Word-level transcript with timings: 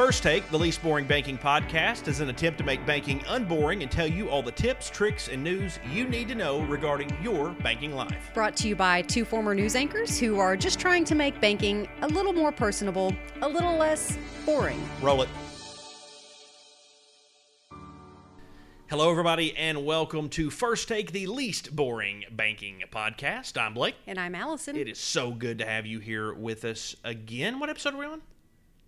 First 0.00 0.22
Take, 0.22 0.50
the 0.50 0.58
least 0.58 0.82
boring 0.82 1.04
banking 1.04 1.36
podcast, 1.36 2.08
is 2.08 2.20
an 2.20 2.30
attempt 2.30 2.56
to 2.56 2.64
make 2.64 2.86
banking 2.86 3.22
unboring 3.28 3.82
and 3.82 3.90
tell 3.90 4.06
you 4.06 4.30
all 4.30 4.42
the 4.42 4.50
tips, 4.50 4.88
tricks, 4.88 5.28
and 5.28 5.44
news 5.44 5.78
you 5.92 6.08
need 6.08 6.26
to 6.28 6.34
know 6.34 6.62
regarding 6.62 7.14
your 7.22 7.50
banking 7.62 7.94
life. 7.94 8.30
Brought 8.32 8.56
to 8.56 8.68
you 8.68 8.74
by 8.74 9.02
two 9.02 9.26
former 9.26 9.54
news 9.54 9.76
anchors 9.76 10.18
who 10.18 10.38
are 10.38 10.56
just 10.56 10.80
trying 10.80 11.04
to 11.04 11.14
make 11.14 11.38
banking 11.38 11.86
a 12.00 12.08
little 12.08 12.32
more 12.32 12.50
personable, 12.50 13.14
a 13.42 13.48
little 13.48 13.76
less 13.76 14.16
boring. 14.46 14.80
Roll 15.02 15.20
it. 15.20 15.28
Hello, 18.88 19.10
everybody, 19.10 19.54
and 19.54 19.84
welcome 19.84 20.30
to 20.30 20.48
First 20.48 20.88
Take, 20.88 21.12
the 21.12 21.26
least 21.26 21.76
boring 21.76 22.24
banking 22.30 22.82
podcast. 22.90 23.60
I'm 23.60 23.74
Blake. 23.74 23.96
And 24.06 24.18
I'm 24.18 24.34
Allison. 24.34 24.76
It 24.76 24.88
is 24.88 24.98
so 24.98 25.30
good 25.30 25.58
to 25.58 25.66
have 25.66 25.84
you 25.84 25.98
here 25.98 26.32
with 26.32 26.64
us 26.64 26.96
again. 27.04 27.60
What 27.60 27.68
episode 27.68 27.92
are 27.92 27.98
we 27.98 28.06
on? 28.06 28.22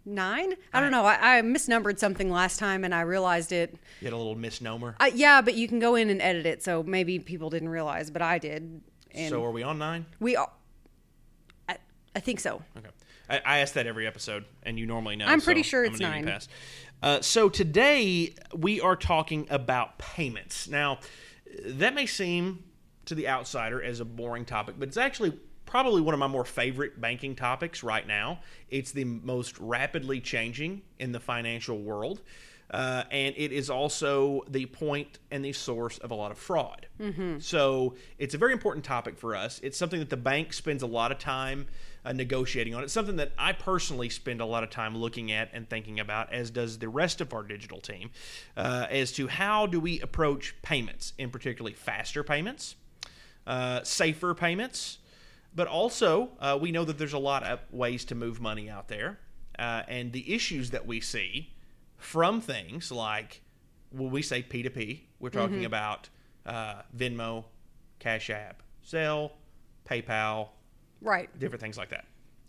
Nine? 0.04 0.54
I 0.72 0.80
don't 0.80 0.90
know. 0.90 1.04
I, 1.04 1.38
I 1.38 1.42
misnumbered 1.42 1.98
something 1.98 2.30
last 2.30 2.58
time 2.58 2.84
and 2.84 2.94
I 2.94 3.02
realized 3.02 3.52
it. 3.52 3.74
You 4.00 4.06
had 4.06 4.12
a 4.12 4.16
little 4.16 4.34
misnomer. 4.34 4.96
Uh, 4.98 5.10
yeah, 5.14 5.40
but 5.40 5.54
you 5.54 5.68
can 5.68 5.78
go 5.78 5.94
in 5.94 6.10
and 6.10 6.20
edit 6.20 6.44
it, 6.44 6.62
so 6.62 6.82
maybe 6.82 7.18
people 7.18 7.50
didn't 7.50 7.68
realize, 7.68 8.10
but 8.10 8.20
I 8.22 8.38
did. 8.38 8.80
And 9.12 9.30
so 9.30 9.44
are 9.44 9.52
we 9.52 9.62
on 9.62 9.78
nine? 9.78 10.06
we 10.18 10.36
are. 10.36 10.50
I, 11.68 11.76
I 12.16 12.20
think 12.20 12.40
so. 12.40 12.62
Okay. 12.76 12.88
I, 13.28 13.40
I 13.44 13.58
ask 13.58 13.74
that 13.74 13.86
every 13.86 14.06
episode, 14.06 14.44
and 14.64 14.78
you 14.78 14.86
normally 14.86 15.16
know. 15.16 15.26
I'm 15.26 15.40
pretty 15.40 15.62
so 15.62 15.68
sure 15.68 15.84
it's 15.84 15.98
gonna 15.98 16.14
give 16.14 16.20
you 16.20 16.24
nine. 16.26 16.32
pass. 16.32 16.48
Uh, 17.02 17.20
so 17.20 17.48
today 17.48 18.34
we 18.54 18.80
are 18.80 18.96
talking 18.96 19.46
about 19.50 19.98
payments. 19.98 20.68
Now, 20.68 20.98
that 21.64 21.94
may 21.94 22.06
seem 22.06 22.64
to 23.06 23.14
the 23.14 23.28
outsider 23.28 23.82
as 23.82 24.00
a 24.00 24.04
boring 24.04 24.44
topic, 24.44 24.76
but 24.78 24.88
it's 24.88 24.96
actually 24.96 25.32
probably 25.72 26.02
one 26.02 26.12
of 26.12 26.20
my 26.20 26.26
more 26.26 26.44
favorite 26.44 27.00
banking 27.00 27.34
topics 27.34 27.82
right 27.82 28.06
now. 28.06 28.38
It's 28.68 28.92
the 28.92 29.04
most 29.04 29.58
rapidly 29.58 30.20
changing 30.20 30.82
in 30.98 31.12
the 31.12 31.18
financial 31.18 31.78
world. 31.80 32.20
Uh, 32.70 33.04
and 33.10 33.34
it 33.38 33.52
is 33.52 33.70
also 33.70 34.42
the 34.48 34.66
point 34.66 35.18
and 35.30 35.42
the 35.42 35.52
source 35.54 35.96
of 35.96 36.10
a 36.10 36.14
lot 36.14 36.30
of 36.30 36.36
fraud. 36.36 36.88
So 37.40 37.94
it's 38.18 38.34
a 38.34 38.38
very 38.38 38.52
important 38.52 38.84
topic 38.84 39.16
for 39.16 39.34
us. 39.34 39.60
It's 39.62 39.78
something 39.78 39.98
that 39.98 40.10
the 40.10 40.16
bank 40.18 40.52
spends 40.52 40.82
a 40.82 40.86
lot 40.86 41.10
of 41.10 41.18
time 41.18 41.64
uh, 42.04 42.12
negotiating 42.12 42.74
on. 42.74 42.84
It's 42.84 42.92
something 42.92 43.16
that 43.16 43.32
I 43.38 43.54
personally 43.54 44.10
spend 44.10 44.42
a 44.42 44.46
lot 44.46 44.62
of 44.64 44.68
time 44.68 44.94
looking 44.94 45.32
at 45.32 45.48
and 45.54 45.66
thinking 45.70 46.00
about, 46.00 46.34
as 46.34 46.50
does 46.50 46.80
the 46.80 46.88
rest 46.90 47.22
of 47.22 47.32
our 47.32 47.42
digital 47.42 47.80
team, 47.80 48.10
uh, 48.58 48.88
as 48.90 49.10
to 49.12 49.26
how 49.26 49.64
do 49.64 49.80
we 49.80 50.00
approach 50.00 50.54
payments, 50.60 51.14
in 51.16 51.30
particularly 51.30 51.72
faster 51.72 52.22
payments, 52.22 52.76
uh, 53.46 53.82
safer 53.84 54.34
payments, 54.34 54.98
but 55.54 55.66
also 55.68 56.30
uh, 56.40 56.58
we 56.60 56.72
know 56.72 56.84
that 56.84 56.98
there's 56.98 57.12
a 57.12 57.18
lot 57.18 57.42
of 57.44 57.60
ways 57.70 58.04
to 58.06 58.14
move 58.14 58.40
money 58.40 58.68
out 58.70 58.88
there, 58.88 59.18
uh, 59.58 59.82
and 59.88 60.12
the 60.12 60.32
issues 60.34 60.70
that 60.70 60.86
we 60.86 61.00
see 61.00 61.52
from 61.96 62.40
things 62.40 62.90
like 62.90 63.42
when 63.90 64.10
we 64.10 64.22
say 64.22 64.42
P2P, 64.42 65.00
we're 65.20 65.30
talking 65.30 65.64
about 65.64 66.08
uh, 66.46 66.82
Venmo, 66.96 67.44
Cash 67.98 68.30
App, 68.30 68.62
Zelle, 68.86 69.30
PayPal, 69.88 70.48
Right. 71.00 71.28
different 71.38 71.60
things 71.60 71.76
like 71.76 71.90
that. 71.90 72.04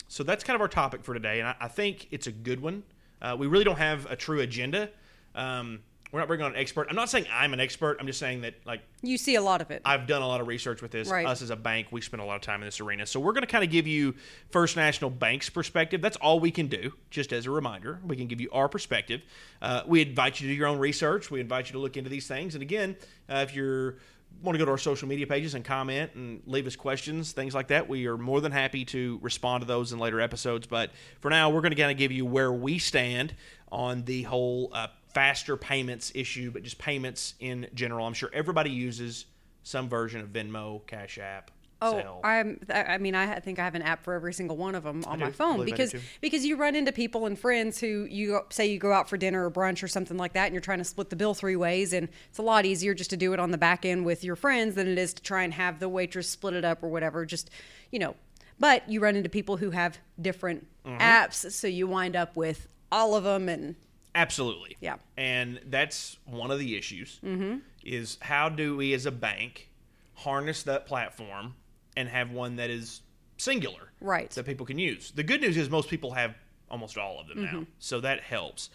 So 0.07 0.23
that's 0.23 0.43
kind 0.43 0.55
of 0.55 0.61
our 0.61 0.67
topic 0.67 1.03
for 1.03 1.13
today, 1.13 1.39
and 1.39 1.49
I, 1.49 1.55
I 1.61 1.67
think 1.67 2.07
it's 2.11 2.27
a 2.27 2.31
good 2.31 2.61
one. 2.61 2.83
Uh, 3.21 3.35
we 3.37 3.47
really 3.47 3.63
don't 3.63 3.77
have 3.77 4.05
a 4.11 4.15
true 4.15 4.39
agenda. 4.41 4.89
Um, 5.35 5.79
we're 6.13 6.19
not 6.19 6.27
bringing 6.27 6.45
on 6.45 6.51
an 6.51 6.59
expert. 6.59 6.85
I'm 6.91 6.95
not 6.95 7.09
saying 7.09 7.25
I'm 7.33 7.53
an 7.53 7.59
expert. 7.59 7.97
I'm 7.99 8.05
just 8.05 8.19
saying 8.19 8.41
that 8.41 8.53
like 8.65 8.81
You 9.01 9.17
see 9.17 9.33
a 9.33 9.41
lot 9.41 9.61
of 9.61 9.71
it. 9.71 9.81
I've 9.83 10.05
done 10.05 10.21
a 10.21 10.27
lot 10.27 10.41
of 10.41 10.47
research 10.47 10.79
with 10.79 10.91
this. 10.91 11.09
Right. 11.09 11.25
Us 11.25 11.41
as 11.41 11.49
a 11.49 11.55
bank, 11.55 11.87
we 11.89 12.01
spend 12.01 12.21
a 12.21 12.25
lot 12.25 12.35
of 12.35 12.41
time 12.43 12.61
in 12.61 12.67
this 12.67 12.79
arena. 12.79 13.07
So 13.07 13.19
we're 13.19 13.33
going 13.33 13.41
to 13.41 13.47
kind 13.47 13.63
of 13.63 13.71
give 13.71 13.87
you 13.87 14.13
First 14.51 14.75
National 14.75 15.09
Bank's 15.09 15.49
perspective. 15.49 16.03
That's 16.03 16.17
all 16.17 16.39
we 16.39 16.51
can 16.51 16.67
do, 16.67 16.93
just 17.09 17.33
as 17.33 17.47
a 17.47 17.51
reminder. 17.51 17.99
We 18.05 18.15
can 18.15 18.27
give 18.27 18.39
you 18.39 18.49
our 18.51 18.69
perspective. 18.69 19.23
Uh, 19.59 19.81
we 19.87 20.03
invite 20.03 20.39
you 20.39 20.47
to 20.47 20.53
do 20.53 20.55
your 20.57 20.67
own 20.67 20.77
research. 20.77 21.31
We 21.31 21.41
invite 21.41 21.69
you 21.69 21.73
to 21.73 21.79
look 21.79 21.97
into 21.97 22.11
these 22.11 22.27
things. 22.27 22.53
And 22.53 22.61
again, 22.61 22.95
uh, 23.27 23.37
if 23.37 23.55
you're 23.55 23.95
want 24.43 24.55
to 24.55 24.59
go 24.59 24.65
to 24.65 24.71
our 24.71 24.77
social 24.77 25.07
media 25.07 25.25
pages 25.25 25.55
and 25.55 25.63
comment 25.63 26.11
and 26.15 26.41
leave 26.45 26.67
us 26.67 26.75
questions, 26.75 27.31
things 27.31 27.55
like 27.55 27.67
that, 27.69 27.87
we 27.87 28.07
are 28.07 28.17
more 28.17 28.41
than 28.41 28.51
happy 28.51 28.83
to 28.85 29.19
respond 29.21 29.61
to 29.61 29.67
those 29.67 29.93
in 29.93 29.99
later 29.99 30.19
episodes. 30.19 30.67
But 30.67 30.91
for 31.21 31.29
now, 31.29 31.49
we're 31.49 31.61
going 31.61 31.71
to 31.71 31.79
kind 31.79 31.91
of 31.91 31.97
give 31.97 32.11
you 32.11 32.25
where 32.25 32.51
we 32.51 32.77
stand 32.77 33.35
on 33.71 34.03
the 34.03 34.23
whole 34.23 34.69
uh, 34.73 34.87
faster 35.13 35.55
payments 35.57 36.11
issue, 36.15 36.51
but 36.51 36.63
just 36.63 36.77
payments 36.77 37.35
in 37.39 37.67
general. 37.73 38.05
I'm 38.07 38.13
sure 38.13 38.29
everybody 38.33 38.71
uses 38.71 39.25
some 39.63 39.87
version 39.89 40.21
of 40.21 40.29
Venmo, 40.29 40.85
Cash 40.87 41.17
App, 41.19 41.51
Oh, 41.81 41.95
Zelle. 41.95 42.19
I'm. 42.23 42.61
I 42.73 42.97
mean, 42.97 43.13
I 43.13 43.39
think 43.41 43.59
I 43.59 43.65
have 43.65 43.75
an 43.75 43.81
app 43.81 44.05
for 44.05 44.13
every 44.13 44.31
single 44.33 44.55
one 44.55 44.73
of 44.73 44.83
them 44.83 45.03
on 45.05 45.19
my 45.19 45.31
phone 45.31 45.57
believe 45.57 45.73
I 45.73 45.77
do 45.77 45.83
because 45.83 46.01
because 46.21 46.45
you 46.45 46.55
run 46.55 46.75
into 46.77 46.93
people 46.93 47.25
and 47.25 47.37
friends 47.37 47.77
who 47.77 48.07
you 48.09 48.39
say 48.51 48.67
you 48.67 48.79
go 48.79 48.93
out 48.93 49.09
for 49.09 49.17
dinner 49.17 49.45
or 49.45 49.51
brunch 49.51 49.83
or 49.83 49.89
something 49.89 50.15
like 50.17 50.31
that, 50.33 50.45
and 50.45 50.53
you're 50.53 50.61
trying 50.61 50.77
to 50.77 50.85
split 50.85 51.09
the 51.09 51.17
bill 51.17 51.33
three 51.33 51.57
ways, 51.57 51.91
and 51.91 52.07
it's 52.29 52.37
a 52.39 52.41
lot 52.41 52.63
easier 52.65 52.93
just 52.93 53.09
to 53.09 53.17
do 53.17 53.33
it 53.33 53.39
on 53.39 53.51
the 53.51 53.57
back 53.57 53.83
end 53.83 54.05
with 54.05 54.23
your 54.23 54.37
friends 54.37 54.75
than 54.75 54.87
it 54.87 54.97
is 54.97 55.13
to 55.15 55.21
try 55.23 55.43
and 55.43 55.53
have 55.55 55.79
the 55.79 55.89
waitress 55.89 56.29
split 56.29 56.53
it 56.53 56.63
up 56.63 56.81
or 56.83 56.87
whatever. 56.87 57.25
Just 57.25 57.49
you 57.91 57.99
know, 57.99 58.15
but 58.59 58.87
you 58.89 59.01
run 59.01 59.17
into 59.17 59.27
people 59.29 59.57
who 59.57 59.71
have 59.71 59.97
different 60.21 60.65
Mm-hmm. 60.85 60.99
apps, 60.99 61.49
so 61.51 61.65
you 61.67 61.87
wind 61.87 62.13
up 62.15 62.35
with 62.37 62.67
all 62.91 63.15
of 63.15 63.23
them, 63.25 63.47
and 63.49 63.75
Absolutely. 64.15 64.77
Yeah. 64.79 64.97
And 65.17 65.59
that's 65.67 66.17
one 66.25 66.51
of 66.51 66.59
the 66.59 66.75
issues 66.77 67.19
mm-hmm. 67.23 67.57
is 67.83 68.17
how 68.21 68.49
do 68.49 68.75
we 68.77 68.93
as 68.93 69.05
a 69.05 69.11
bank 69.11 69.69
harness 70.15 70.63
that 70.63 70.85
platform 70.85 71.55
and 71.97 72.07
have 72.09 72.31
one 72.31 72.55
that 72.57 72.69
is 72.69 73.01
singular 73.37 73.89
Right. 73.99 74.29
that 74.31 74.45
people 74.45 74.65
can 74.65 74.77
use. 74.77 75.11
The 75.11 75.23
good 75.23 75.41
news 75.41 75.57
is 75.57 75.69
most 75.69 75.89
people 75.89 76.11
have 76.11 76.35
almost 76.69 76.97
all 76.97 77.19
of 77.19 77.27
them 77.27 77.39
Mm-hmm. 77.39 77.59
now, 77.61 77.65
so 77.79 77.99
that 78.01 78.21
helps. 78.21 78.69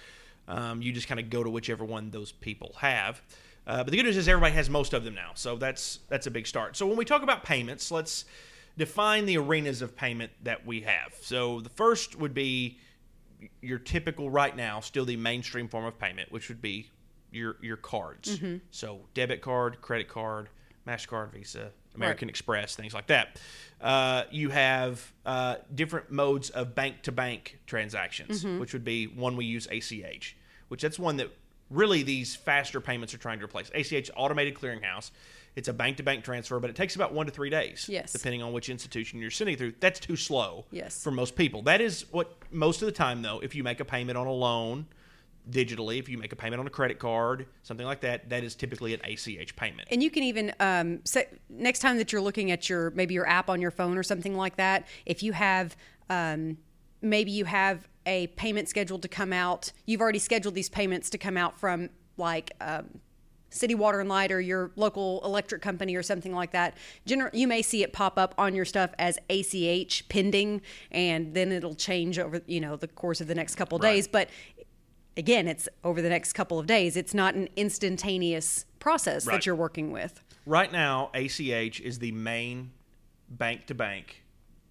Um, 0.48 0.82
you 0.82 0.92
just 0.92 1.08
kind 1.08 1.20
of 1.20 1.30
go 1.30 1.44
to 1.44 1.50
whichever 1.50 1.84
one 1.84 2.10
those 2.10 2.32
people 2.32 2.74
have. 2.78 3.20
Uh, 3.66 3.84
but 3.84 3.90
the 3.90 3.96
good 3.96 4.04
news 4.06 4.16
is 4.16 4.26
everybody 4.28 4.54
has 4.54 4.70
most 4.70 4.94
of 4.94 5.04
them 5.04 5.14
now, 5.14 5.32
so 5.34 5.56
that's 5.56 6.00
that's 6.08 6.26
a 6.26 6.30
big 6.30 6.46
start. 6.46 6.74
So 6.76 6.86
when 6.86 6.96
we 6.96 7.04
talk 7.04 7.22
about 7.22 7.44
payments, 7.44 7.90
let's 7.90 8.24
define 8.78 9.26
the 9.26 9.36
arenas 9.36 9.82
of 9.82 9.94
payment 9.94 10.32
that 10.42 10.64
we 10.66 10.80
have. 10.82 11.14
So 11.20 11.60
the 11.60 11.68
first 11.68 12.16
would 12.18 12.32
be 12.32 12.78
your 13.60 13.78
typical 13.78 14.30
right 14.30 14.54
now, 14.56 14.80
still 14.80 15.04
the 15.04 15.16
mainstream 15.16 15.68
form 15.68 15.84
of 15.84 15.98
payment, 15.98 16.32
which 16.32 16.48
would 16.48 16.60
be 16.62 16.90
your 17.30 17.56
your 17.60 17.76
cards. 17.76 18.38
So 18.70 19.00
debit 19.14 19.42
card, 19.42 19.80
credit 19.80 20.08
card, 20.08 20.48
Mastercard, 20.86 21.32
Visa, 21.32 21.70
American 21.94 22.28
Express, 22.28 22.74
things 22.76 22.94
like 22.94 23.08
that. 23.08 23.40
Uh, 23.80 24.24
you 24.30 24.48
have 24.50 25.12
uh, 25.26 25.56
different 25.74 26.10
modes 26.10 26.50
of 26.50 26.74
bank 26.74 27.02
to 27.02 27.12
bank 27.12 27.58
transactions, 27.66 28.44
which 28.58 28.72
would 28.72 28.84
be 28.84 29.06
one 29.06 29.36
we 29.36 29.44
use 29.44 29.66
ACH, 29.70 30.36
which 30.68 30.82
that's 30.82 30.98
one 30.98 31.16
that 31.18 31.30
really 31.70 32.02
these 32.02 32.34
faster 32.34 32.80
payments 32.80 33.12
are 33.12 33.18
trying 33.18 33.38
to 33.38 33.44
replace. 33.44 33.70
ACH 33.74 34.10
automated 34.16 34.54
clearinghouse. 34.54 35.10
It's 35.58 35.66
a 35.66 35.72
bank 35.72 35.96
to 35.96 36.04
bank 36.04 36.22
transfer, 36.22 36.60
but 36.60 36.70
it 36.70 36.76
takes 36.76 36.94
about 36.94 37.12
one 37.12 37.26
to 37.26 37.32
three 37.32 37.50
days, 37.50 37.86
Yes. 37.88 38.12
depending 38.12 38.44
on 38.44 38.52
which 38.52 38.68
institution 38.68 39.18
you're 39.18 39.32
sending 39.32 39.56
through. 39.56 39.74
That's 39.80 39.98
too 39.98 40.14
slow 40.14 40.66
Yes. 40.70 41.02
for 41.02 41.10
most 41.10 41.34
people. 41.34 41.62
That 41.62 41.80
is 41.80 42.04
what 42.12 42.32
most 42.52 42.80
of 42.80 42.86
the 42.86 42.92
time, 42.92 43.22
though, 43.22 43.40
if 43.40 43.56
you 43.56 43.64
make 43.64 43.80
a 43.80 43.84
payment 43.84 44.16
on 44.16 44.28
a 44.28 44.32
loan 44.32 44.86
digitally, 45.50 45.98
if 45.98 46.08
you 46.08 46.16
make 46.16 46.32
a 46.32 46.36
payment 46.36 46.60
on 46.60 46.68
a 46.68 46.70
credit 46.70 47.00
card, 47.00 47.46
something 47.64 47.86
like 47.86 48.02
that, 48.02 48.28
that 48.28 48.44
is 48.44 48.54
typically 48.54 48.94
an 48.94 49.00
ACH 49.02 49.56
payment. 49.56 49.88
And 49.90 50.00
you 50.00 50.12
can 50.12 50.22
even 50.22 50.54
um, 50.60 51.00
say, 51.04 51.26
next 51.48 51.80
time 51.80 51.98
that 51.98 52.12
you're 52.12 52.20
looking 52.20 52.52
at 52.52 52.68
your 52.68 52.90
maybe 52.92 53.14
your 53.14 53.26
app 53.26 53.50
on 53.50 53.60
your 53.60 53.72
phone 53.72 53.98
or 53.98 54.04
something 54.04 54.36
like 54.36 54.54
that, 54.58 54.86
if 55.06 55.24
you 55.24 55.32
have 55.32 55.76
um, 56.08 56.56
maybe 57.02 57.32
you 57.32 57.46
have 57.46 57.88
a 58.06 58.28
payment 58.28 58.68
scheduled 58.68 59.02
to 59.02 59.08
come 59.08 59.32
out, 59.32 59.72
you've 59.86 60.00
already 60.00 60.20
scheduled 60.20 60.54
these 60.54 60.68
payments 60.68 61.10
to 61.10 61.18
come 61.18 61.36
out 61.36 61.58
from 61.58 61.90
like. 62.16 62.52
Um, 62.60 63.00
City 63.50 63.74
Water 63.74 64.00
and 64.00 64.08
Light 64.08 64.30
or 64.30 64.40
your 64.40 64.70
local 64.76 65.20
electric 65.24 65.62
company 65.62 65.94
or 65.96 66.02
something 66.02 66.34
like 66.34 66.52
that. 66.52 66.76
Gener- 67.06 67.30
you 67.32 67.46
may 67.48 67.62
see 67.62 67.82
it 67.82 67.92
pop 67.92 68.18
up 68.18 68.34
on 68.38 68.54
your 68.54 68.64
stuff 68.64 68.90
as 68.98 69.18
ACH 69.30 70.08
pending, 70.08 70.60
and 70.90 71.34
then 71.34 71.50
it'll 71.52 71.74
change 71.74 72.18
over 72.18 72.42
you 72.46 72.60
know 72.60 72.76
the 72.76 72.88
course 72.88 73.20
of 73.20 73.26
the 73.26 73.34
next 73.34 73.54
couple 73.54 73.76
of 73.76 73.82
Right. 73.82 73.94
days. 73.94 74.08
But 74.08 74.28
again, 75.16 75.48
it's 75.48 75.68
over 75.84 76.00
the 76.02 76.08
next 76.08 76.34
couple 76.34 76.58
of 76.58 76.66
days. 76.66 76.96
It's 76.96 77.14
not 77.14 77.34
an 77.34 77.48
instantaneous 77.56 78.64
process 78.78 79.26
Right. 79.26 79.34
that 79.34 79.46
you're 79.46 79.54
working 79.56 79.90
with. 79.92 80.22
Right 80.46 80.70
now, 80.70 81.10
ACH 81.14 81.80
is 81.80 81.98
the 81.98 82.12
main 82.12 82.70
bank 83.28 83.66
to 83.66 83.74
bank 83.74 84.22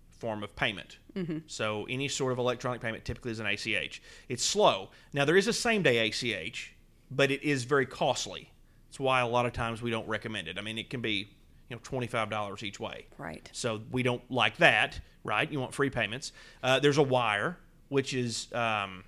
form 0.09 0.41
of 0.43 0.55
payment. 0.55 0.97
Mm-hmm. 1.15 1.39
So 1.47 1.85
any 1.89 2.07
sort 2.07 2.31
of 2.31 2.39
electronic 2.39 2.81
payment 2.81 3.05
typically 3.05 3.31
is 3.31 3.39
an 3.39 3.45
ACH. 3.45 4.01
It's 4.29 4.43
slow. 4.43 4.89
Now, 5.13 5.25
there 5.25 5.37
is 5.37 5.47
a 5.47 5.53
same 5.53 5.83
day 5.83 6.07
ACH, 6.07 6.73
but 7.11 7.29
it 7.29 7.43
is 7.43 7.65
very 7.65 7.85
costly. 7.85 8.51
That's 8.97 9.03
why 9.05 9.21
a 9.21 9.27
lot 9.27 9.45
of 9.45 9.53
times 9.53 9.79
we 9.79 9.91
don't 9.91 10.07
recommend 10.07 10.47
it. 10.47 10.57
I 10.57 10.61
mean, 10.61 10.79
it 10.79 10.89
can 10.89 11.01
be 11.01 11.29
you 11.69 11.75
know 11.75 11.79
twenty 11.83 12.07
five 12.07 12.31
dollars 12.31 12.63
each 12.63 12.79
way. 12.79 13.05
Right. 13.19 13.47
So 13.53 13.79
we 13.91 14.01
don't 14.01 14.23
like 14.31 14.57
that, 14.57 14.99
right? 15.23 15.51
You 15.51 15.59
want 15.59 15.71
free 15.71 15.91
payments. 15.91 16.31
Uh, 16.63 16.79
there's 16.79 16.97
a 16.97 17.03
wire, 17.03 17.59
which 17.89 18.15
is, 18.15 18.51
um, 18.53 19.03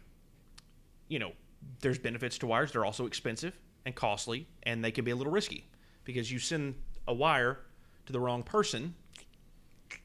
you 1.07 1.17
know, 1.17 1.31
there's 1.81 1.97
benefits 1.97 2.37
to 2.39 2.45
wires. 2.45 2.71
They're 2.71 2.85
also 2.85 3.07
expensive 3.07 3.55
and 3.83 3.95
costly, 3.95 4.47
and 4.61 4.85
they 4.85 4.91
can 4.91 5.05
be 5.05 5.09
a 5.09 5.15
little 5.15 5.33
risky 5.33 5.67
because 6.03 6.31
you 6.31 6.37
send 6.37 6.75
a 7.07 7.13
wire 7.13 7.57
to 8.05 8.13
the 8.13 8.19
wrong 8.19 8.43
person, 8.43 8.93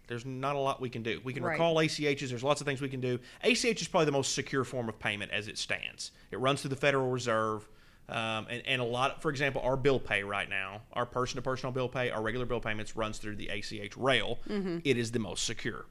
there's 0.06 0.24
not 0.24 0.56
a 0.56 0.58
lot 0.58 0.80
we 0.80 0.88
can 0.88 1.02
do. 1.02 1.20
We 1.24 1.34
can 1.34 1.42
Right. 1.42 1.52
recall 1.52 1.74
ACHs. 1.76 2.30
There's 2.30 2.42
lots 2.42 2.62
of 2.62 2.66
things 2.66 2.80
we 2.80 2.88
can 2.88 3.02
do. 3.02 3.18
ACH 3.42 3.82
is 3.82 3.88
probably 3.88 4.06
the 4.06 4.12
most 4.12 4.34
secure 4.34 4.64
form 4.64 4.88
of 4.88 4.98
payment 4.98 5.30
as 5.30 5.46
it 5.46 5.58
stands. 5.58 6.10
It 6.30 6.38
runs 6.38 6.62
through 6.62 6.70
the 6.70 6.76
Federal 6.76 7.10
Reserve. 7.10 7.68
Um, 8.08 8.46
and, 8.50 8.62
and 8.66 8.80
a 8.82 8.84
lot, 8.84 9.22
for 9.22 9.30
example, 9.30 9.62
our 9.62 9.76
bill 9.76 9.98
pay 9.98 10.22
right 10.24 10.48
now, 10.48 10.82
our 10.92 11.06
person 11.06 11.36
to 11.36 11.42
personal 11.42 11.72
bill 11.72 11.88
pay, 11.88 12.10
our 12.10 12.20
regular 12.22 12.44
bill 12.44 12.60
payments 12.60 12.96
runs 12.96 13.16
through 13.18 13.36
the 13.36 13.48
ACH 13.48 13.96
rail. 13.96 14.38
It 14.84 14.98
is 14.98 15.10
the 15.12 15.18
most 15.18 15.44
secure. 15.44 15.86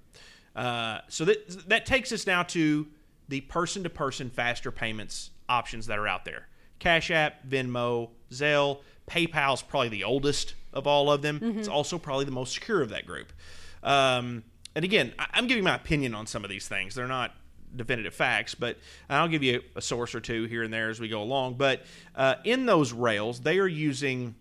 Uh, 0.56 1.00
so 1.08 1.26
that 1.26 1.68
that 1.70 1.86
takes 1.88 2.12
us 2.12 2.28
now 2.28 2.44
to 2.44 2.88
the 3.30 3.42
person 3.42 3.82
to 3.84 3.90
person 3.90 4.30
faster 4.30 4.70
payments 4.72 5.32
options 5.50 5.88
that 5.88 5.98
are 5.98 6.08
out 6.08 6.26
there. 6.26 6.48
Cash 6.78 7.10
App, 7.10 7.48
Venmo, 7.48 8.10
Zelle, 8.32 8.82
PayPal's 9.10 9.62
probably 9.64 9.90
the 9.90 10.04
oldest 10.04 10.54
of 10.74 10.86
all 10.86 11.12
of 11.12 11.22
them. 11.24 11.40
It's 11.58 11.68
also 11.68 11.98
probably 11.98 12.26
the 12.26 12.32
most 12.32 12.54
secure 12.54 12.82
of 12.84 12.90
that 12.90 13.06
group. 13.08 13.34
Um, 13.82 14.44
and 14.76 14.84
again, 14.86 15.14
I- 15.20 15.28
I'm 15.34 15.48
giving 15.48 15.64
my 15.64 15.76
opinion 15.76 16.14
on 16.16 16.28
some 16.28 16.44
of 16.44 16.50
these 16.50 16.68
things. 16.68 16.94
They're 16.96 17.08
not 17.08 17.34
definitive 17.76 18.14
facts, 18.14 18.56
but 18.56 18.78
I'll 19.10 19.28
give 19.28 19.44
you 19.44 19.62
a 19.76 19.82
source 19.82 20.14
or 20.16 20.20
two 20.20 20.46
here 20.46 20.64
and 20.64 20.74
there 20.74 20.90
as 20.90 21.00
we 21.00 21.08
go 21.08 21.22
along. 21.22 21.56
But 21.56 21.84
uh, 22.16 22.36
in 22.44 22.66
those 22.66 22.94
rails, 22.94 23.40
they 23.42 23.60
are 23.60 23.68
using 23.68 24.36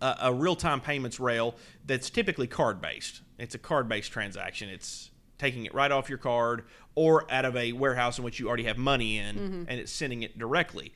a, 0.00 0.16
a 0.22 0.32
real-time 0.32 0.80
payments 0.80 1.20
rail 1.20 1.54
that's 1.86 2.10
typically 2.10 2.46
card-based. 2.46 3.20
It's 3.38 3.54
a 3.54 3.58
card-based 3.58 4.10
transaction. 4.12 4.68
It's 4.68 5.10
taking 5.38 5.66
it 5.66 5.74
right 5.74 5.90
off 5.90 6.08
your 6.08 6.18
card 6.18 6.64
or 6.94 7.30
out 7.32 7.44
of 7.44 7.56
a 7.56 7.72
warehouse 7.72 8.18
in 8.18 8.24
which 8.24 8.38
you 8.38 8.46
already 8.48 8.64
have 8.64 8.78
money 8.78 9.18
in, 9.18 9.66
and 9.68 9.80
it's 9.80 9.90
sending 9.92 10.22
it 10.22 10.38
directly. 10.38 10.92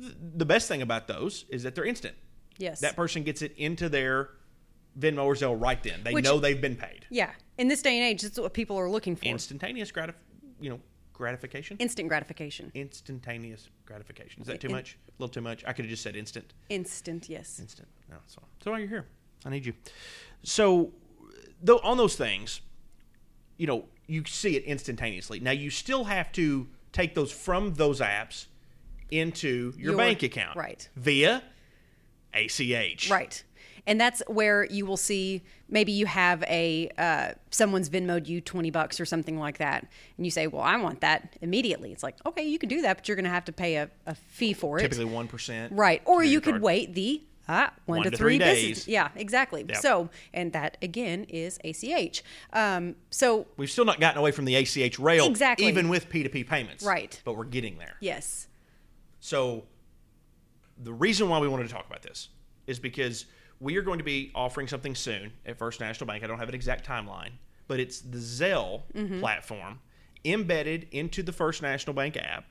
Th- 0.00 0.14
The 0.36 0.46
best 0.46 0.66
thing 0.68 0.80
about 0.82 1.06
those 1.06 1.44
is 1.50 1.62
that 1.64 1.74
they're 1.74 1.84
instant. 1.84 2.14
Yes. 2.58 2.80
That 2.80 2.96
person 2.96 3.22
gets 3.22 3.42
it 3.42 3.54
into 3.56 3.88
their 3.88 4.30
Venmo 4.98 5.24
or 5.24 5.34
Zelle 5.34 5.58
right 5.60 5.82
then. 5.82 6.00
They 6.04 6.12
Which- 6.14 6.24
know 6.24 6.38
they've 6.38 6.60
been 6.60 6.76
paid. 6.76 7.06
yeah. 7.10 7.30
In 7.58 7.68
this 7.68 7.82
day 7.82 7.98
and 7.98 8.04
age, 8.04 8.22
that's 8.22 8.38
what 8.40 8.54
people 8.54 8.78
are 8.78 8.88
looking 8.88 9.14
for. 9.14 9.26
Instantaneous 9.26 9.92
gratif- 9.92 10.14
you 10.62 10.70
know, 10.70 10.80
gratification. 11.12 11.76
Instant 11.78 12.08
gratification. 12.08 12.70
Instantaneous 12.74 13.68
gratification. 13.84 14.40
Is 14.42 14.48
that 14.48 14.60
too 14.60 14.68
In- 14.68 14.72
much? 14.72 14.96
A 15.08 15.12
little 15.22 15.32
too 15.32 15.40
much. 15.42 15.64
I 15.66 15.72
could 15.72 15.84
have 15.84 15.90
just 15.90 16.02
said 16.02 16.16
instant. 16.16 16.52
Instant, 16.70 17.28
yes. 17.28 17.58
Instant. 17.60 17.88
No, 18.08 18.16
that's 18.16 18.36
all. 18.38 18.48
So 18.62 18.70
why 18.70 18.78
you're 18.78 18.88
here. 18.88 19.06
I 19.44 19.50
need 19.50 19.66
you. 19.66 19.74
So, 20.42 20.92
though 21.62 21.78
on 21.80 21.96
those 21.96 22.16
things, 22.16 22.60
you 23.56 23.66
know, 23.66 23.84
you 24.06 24.24
see 24.26 24.56
it 24.56 24.64
instantaneously. 24.64 25.40
Now 25.40 25.50
you 25.50 25.68
still 25.70 26.04
have 26.04 26.32
to 26.32 26.68
take 26.92 27.14
those 27.14 27.32
from 27.32 27.74
those 27.74 28.00
apps 28.00 28.46
into 29.10 29.72
your, 29.76 29.90
Your- 29.92 29.96
bank 29.96 30.22
account, 30.22 30.56
right. 30.56 30.88
Via 30.96 31.42
ACH, 32.34 33.10
Right. 33.10 33.44
And 33.86 34.00
that's 34.00 34.22
where 34.28 34.64
you 34.66 34.86
will 34.86 34.96
see 34.96 35.42
maybe 35.68 35.90
you 35.90 36.06
have 36.06 36.44
a 36.44 36.88
uh, 36.96 37.32
someone's 37.50 37.90
Venmoed 37.90 38.28
you 38.28 38.40
twenty 38.40 38.70
bucks 38.70 39.00
or 39.00 39.04
something 39.04 39.38
like 39.38 39.58
that, 39.58 39.86
and 40.16 40.24
you 40.24 40.30
say, 40.30 40.46
"Well, 40.46 40.62
I 40.62 40.76
want 40.76 41.00
that 41.00 41.36
immediately." 41.42 41.90
It's 41.90 42.04
like, 42.04 42.14
okay, 42.24 42.44
you 42.46 42.60
can 42.60 42.68
do 42.68 42.80
that, 42.82 42.98
but 42.98 43.08
you're 43.08 43.16
going 43.16 43.24
to 43.24 43.30
have 43.30 43.44
to 43.46 43.52
pay 43.52 43.76
a, 43.76 43.90
a 44.06 44.14
fee 44.14 44.52
for 44.52 44.78
it, 44.78 44.82
Typically 44.82 45.04
one 45.06 45.26
percent, 45.26 45.72
right? 45.72 46.00
Or 46.04 46.22
you 46.22 46.40
could 46.40 46.54
card. 46.54 46.62
wait 46.62 46.94
the 46.94 47.22
uh, 47.48 47.70
one, 47.86 47.98
One 47.98 48.04
to, 48.04 48.10
to 48.12 48.16
three, 48.16 48.38
three 48.38 48.38
business. 48.38 48.84
days. 48.84 48.88
Yeah, 48.88 49.08
exactly. 49.16 49.64
Yep. 49.68 49.76
So, 49.78 50.10
and 50.32 50.52
that 50.52 50.76
again 50.80 51.24
is 51.24 51.58
ACH. 51.64 52.22
Um, 52.52 52.94
so, 53.10 53.48
We've 53.56 53.68
still 53.68 53.84
not 53.84 53.98
gotten 53.98 54.20
away 54.20 54.30
from 54.30 54.44
the 54.44 54.54
ACH 54.54 54.96
rail, 55.00 55.26
Exactly. 55.26 55.66
even 55.66 55.88
with 55.88 56.08
P2P 56.08 56.46
payments, 56.48 56.84
Right. 56.84 57.20
But 57.24 57.36
we're 57.36 57.44
getting 57.46 57.78
there. 57.78 57.96
yes, 58.00 58.46
So, 59.18 59.64
the 60.78 60.92
reason 60.92 61.28
why 61.28 61.40
we 61.40 61.48
wanted 61.48 61.66
to 61.66 61.74
talk 61.74 61.84
about 61.86 62.02
this 62.02 62.28
is 62.68 62.78
because 62.78 63.26
we 63.62 63.76
are 63.76 63.82
going 63.82 63.98
to 63.98 64.04
be 64.04 64.32
offering 64.34 64.66
something 64.66 64.94
soon 64.94 65.32
at 65.46 65.56
First 65.56 65.78
National 65.80 66.06
Bank. 66.08 66.24
I 66.24 66.26
don't 66.26 66.38
have 66.40 66.48
an 66.48 66.54
exact 66.54 66.84
timeline, 66.86 67.30
but 67.68 67.78
it's 67.78 68.00
the 68.00 68.18
Zelle 68.18 68.82
platform 69.20 69.78
embedded 70.24 70.88
into 70.90 71.22
the 71.22 71.32
First 71.32 71.62
National 71.62 71.94
Bank 71.94 72.16
app. 72.16 72.44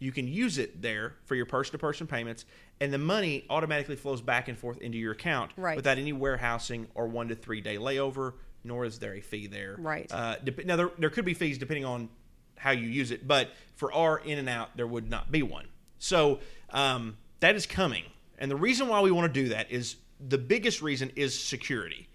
You 0.00 0.12
can 0.12 0.28
use 0.28 0.58
it 0.58 0.82
there 0.82 1.14
for 1.26 1.34
your 1.36 1.46
person 1.46 1.72
to 1.72 1.78
person 1.78 2.06
payments, 2.08 2.44
and 2.80 2.92
the 2.92 2.98
money 2.98 3.44
automatically 3.50 3.96
flows 3.96 4.20
back 4.20 4.48
and 4.48 4.58
forth 4.58 4.78
into 4.78 4.98
your 4.98 5.12
account 5.12 5.52
Right. 5.56 5.76
without 5.76 5.96
any 5.98 6.12
warehousing 6.12 6.88
or 6.94 7.06
one 7.06 7.28
to 7.28 7.34
three 7.36 7.60
day 7.60 7.76
layover, 7.76 8.34
nor 8.64 8.84
is 8.84 8.98
there 8.98 9.14
a 9.14 9.20
fee 9.20 9.46
there. 9.46 9.76
Right. 9.78 10.10
Uh, 10.12 10.36
dep- 10.42 10.64
now, 10.66 10.76
there, 10.76 10.90
there 10.98 11.10
could 11.10 11.24
be 11.24 11.34
fees 11.34 11.56
depending 11.58 11.84
on 11.84 12.08
how 12.56 12.70
you 12.72 12.88
use 12.88 13.12
it, 13.12 13.26
but 13.26 13.50
for 13.76 13.92
our 13.92 14.18
in 14.18 14.38
and 14.38 14.48
out, 14.48 14.76
there 14.76 14.86
would 14.86 15.08
not 15.08 15.30
be 15.30 15.42
one. 15.42 15.66
So 16.00 16.40
um, 16.70 17.16
that 17.40 17.54
is 17.54 17.66
coming. 17.66 18.04
And 18.38 18.50
the 18.50 18.56
reason 18.56 18.86
why 18.88 19.00
we 19.00 19.10
want 19.12 19.32
to 19.32 19.42
do 19.42 19.48
that 19.50 19.70
is 19.72 19.96
the 20.26 20.38
biggest 20.38 20.82
reason 20.82 21.10
is 21.16 21.38
security. 21.38 22.08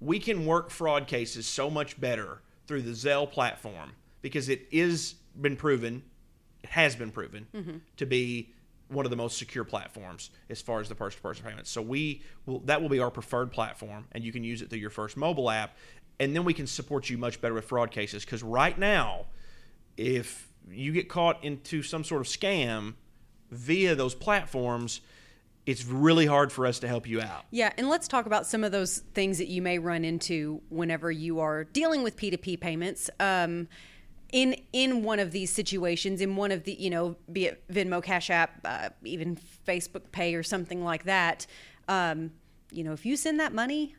We 0.00 0.18
can 0.18 0.46
work 0.46 0.70
fraud 0.70 1.06
cases 1.06 1.46
so 1.46 1.70
much 1.70 2.00
better 2.00 2.42
through 2.66 2.82
the 2.82 2.92
Zelle 2.92 3.30
platform 3.30 3.92
because 4.22 4.48
it 4.48 4.66
is 4.70 5.14
been 5.40 5.56
proven, 5.56 6.02
it 6.62 6.70
has 6.70 6.96
been 6.96 7.10
proven 7.10 7.46
mm-hmm. 7.54 7.76
to 7.96 8.06
be 8.06 8.52
one 8.88 9.04
of 9.04 9.10
the 9.10 9.16
most 9.16 9.38
secure 9.38 9.64
platforms 9.64 10.30
as 10.48 10.62
far 10.62 10.80
as 10.80 10.88
the 10.88 10.94
person-to-person 10.94 11.44
payments. 11.44 11.70
So 11.70 11.82
we 11.82 12.22
will 12.46 12.60
that 12.60 12.80
will 12.80 12.88
be 12.88 13.00
our 13.00 13.10
preferred 13.10 13.52
platform, 13.52 14.06
and 14.12 14.24
you 14.24 14.32
can 14.32 14.44
use 14.44 14.62
it 14.62 14.70
through 14.70 14.78
your 14.78 14.90
first 14.90 15.16
mobile 15.16 15.50
app, 15.50 15.76
and 16.18 16.34
then 16.34 16.44
we 16.44 16.54
can 16.54 16.66
support 16.66 17.10
you 17.10 17.18
much 17.18 17.40
better 17.40 17.54
with 17.54 17.66
fraud 17.66 17.90
cases. 17.90 18.24
Because 18.24 18.42
right 18.42 18.78
now, 18.78 19.26
if 19.96 20.48
you 20.70 20.92
get 20.92 21.08
caught 21.08 21.42
into 21.44 21.82
some 21.82 22.04
sort 22.04 22.20
of 22.20 22.26
scam 22.26 22.94
via 23.50 23.94
those 23.94 24.14
platforms, 24.14 25.00
it's 25.68 25.84
really 25.84 26.24
hard 26.24 26.50
for 26.50 26.64
us 26.64 26.78
to 26.78 26.88
help 26.88 27.06
you 27.06 27.20
out. 27.20 27.44
Yeah, 27.50 27.70
and 27.76 27.90
let's 27.90 28.08
talk 28.08 28.24
about 28.24 28.46
some 28.46 28.64
of 28.64 28.72
those 28.72 29.00
things 29.12 29.36
that 29.36 29.48
you 29.48 29.60
may 29.60 29.78
run 29.78 30.02
into 30.02 30.62
whenever 30.70 31.10
you 31.10 31.40
are 31.40 31.64
dealing 31.64 32.02
with 32.02 32.16
P2P 32.16 32.58
payments. 32.58 33.10
Um, 33.20 33.68
in 34.32 34.56
in 34.72 35.02
one 35.02 35.18
of 35.18 35.30
these 35.30 35.52
situations, 35.52 36.22
in 36.22 36.36
one 36.36 36.52
of 36.52 36.64
the 36.64 36.72
you 36.72 36.88
know, 36.88 37.16
be 37.30 37.46
it 37.46 37.68
Venmo, 37.68 38.02
Cash 38.02 38.30
App, 38.30 38.60
uh, 38.64 38.88
even 39.04 39.38
Facebook 39.66 40.10
Pay 40.10 40.34
or 40.34 40.42
something 40.42 40.82
like 40.82 41.04
that, 41.04 41.46
um, 41.86 42.30
you 42.72 42.82
know, 42.82 42.92
if 42.92 43.04
you 43.04 43.14
send 43.14 43.38
that 43.38 43.52
money 43.52 43.94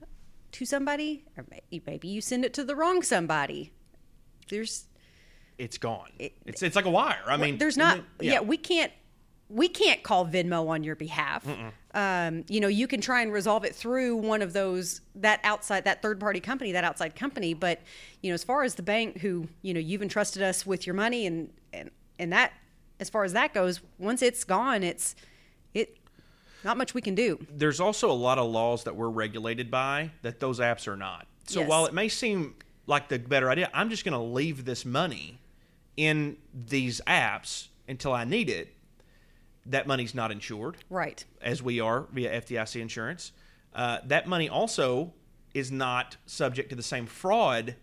to 0.54 0.66
somebody, 0.66 1.24
or 1.38 1.46
maybe 1.86 2.08
you 2.08 2.20
send 2.20 2.46
it 2.46 2.54
to 2.56 2.64
the 2.64 2.76
wrong 2.76 3.04
somebody, 3.04 3.72
there's 4.50 4.88
It's 5.60 5.78
gone. 5.78 6.10
it's 6.18 6.64
it's 6.64 6.76
like 6.76 6.86
a 6.86 6.90
wire. 6.90 7.22
I 7.28 7.38
mean, 7.38 7.60
there's 7.60 7.78
not 7.78 8.00
yeah. 8.20 8.42
we 8.42 8.58
can't 8.58 8.92
we 9.50 9.68
can't 9.68 10.04
call 10.04 10.26
venmo 10.28 10.68
on 10.70 10.84
your 10.84 10.96
behalf 10.96 11.44
um, 11.96 12.44
you 12.48 12.60
know 12.60 12.68
you 12.68 12.88
can 12.88 13.02
try 13.02 13.22
and 13.22 13.34
resolve 13.34 13.64
it 13.64 13.76
through 13.76 14.16
one 14.16 14.42
of 14.42 14.54
those 14.54 15.02
that 15.16 15.40
outside 15.44 15.86
that 15.86 16.02
third 16.02 16.20
party 16.20 16.40
company 16.40 16.72
that 16.72 16.84
outside 16.84 17.16
company 17.16 17.54
but 17.54 17.82
you 18.22 18.30
know 18.30 18.36
as 18.36 18.44
far 18.44 18.64
as 18.64 18.76
the 18.76 18.84
bank 18.84 19.18
who 19.20 19.48
you 19.64 19.74
know 19.74 19.80
you've 19.80 20.02
entrusted 20.04 20.42
us 20.44 20.66
with 20.66 20.86
your 20.86 20.94
money 20.94 21.26
and 21.26 21.50
and 21.74 21.90
and 22.20 22.32
that 22.32 22.54
as 23.00 23.10
far 23.10 23.24
as 23.24 23.34
that 23.34 23.54
goes 23.54 23.82
once 23.98 24.22
it's 24.22 24.44
gone 24.44 24.84
it's 24.84 25.16
it 25.74 25.98
not 26.64 26.78
much 26.78 26.94
we 26.94 27.02
can 27.02 27.16
do 27.16 27.40
there's 27.50 27.80
also 27.80 28.12
a 28.12 28.14
lot 28.14 28.38
of 28.38 28.52
laws 28.52 28.84
that 28.84 28.96
we're 28.96 29.10
regulated 29.10 29.72
by 29.72 30.12
that 30.22 30.40
those 30.40 30.60
apps 30.60 30.88
are 30.88 30.98
not. 30.98 31.26
So 31.48 31.62
Yes. 31.62 31.70
while 31.70 31.86
it 31.88 31.94
may 31.94 32.10
seem 32.10 32.54
like 32.86 33.08
the 33.08 33.18
better 33.18 33.50
idea, 33.50 33.70
I'm 33.74 33.90
just 33.90 34.04
going 34.06 34.14
to 34.14 34.20
leave 34.20 34.66
this 34.66 34.86
money 34.86 35.40
in 35.98 36.38
these 36.54 37.02
apps 37.08 37.70
until 37.88 38.14
I 38.14 38.24
need 38.26 38.50
it. 38.50 38.76
That 39.66 39.88
money's 39.88 40.16
not 40.16 40.32
insured, 40.32 40.78
right 40.90 41.24
as 41.42 41.62
we 41.62 41.80
are 41.80 42.08
via 42.14 42.42
FDIC 42.42 42.82
insurance. 42.82 43.32
Uh, 43.74 44.00
that 44.06 44.28
money 44.28 44.50
also 44.50 45.14
is 45.54 45.72
not 45.72 46.18
subject 46.26 46.70
to 46.70 46.76
the 46.76 46.84
same 46.84 47.06
fraud 47.06 47.76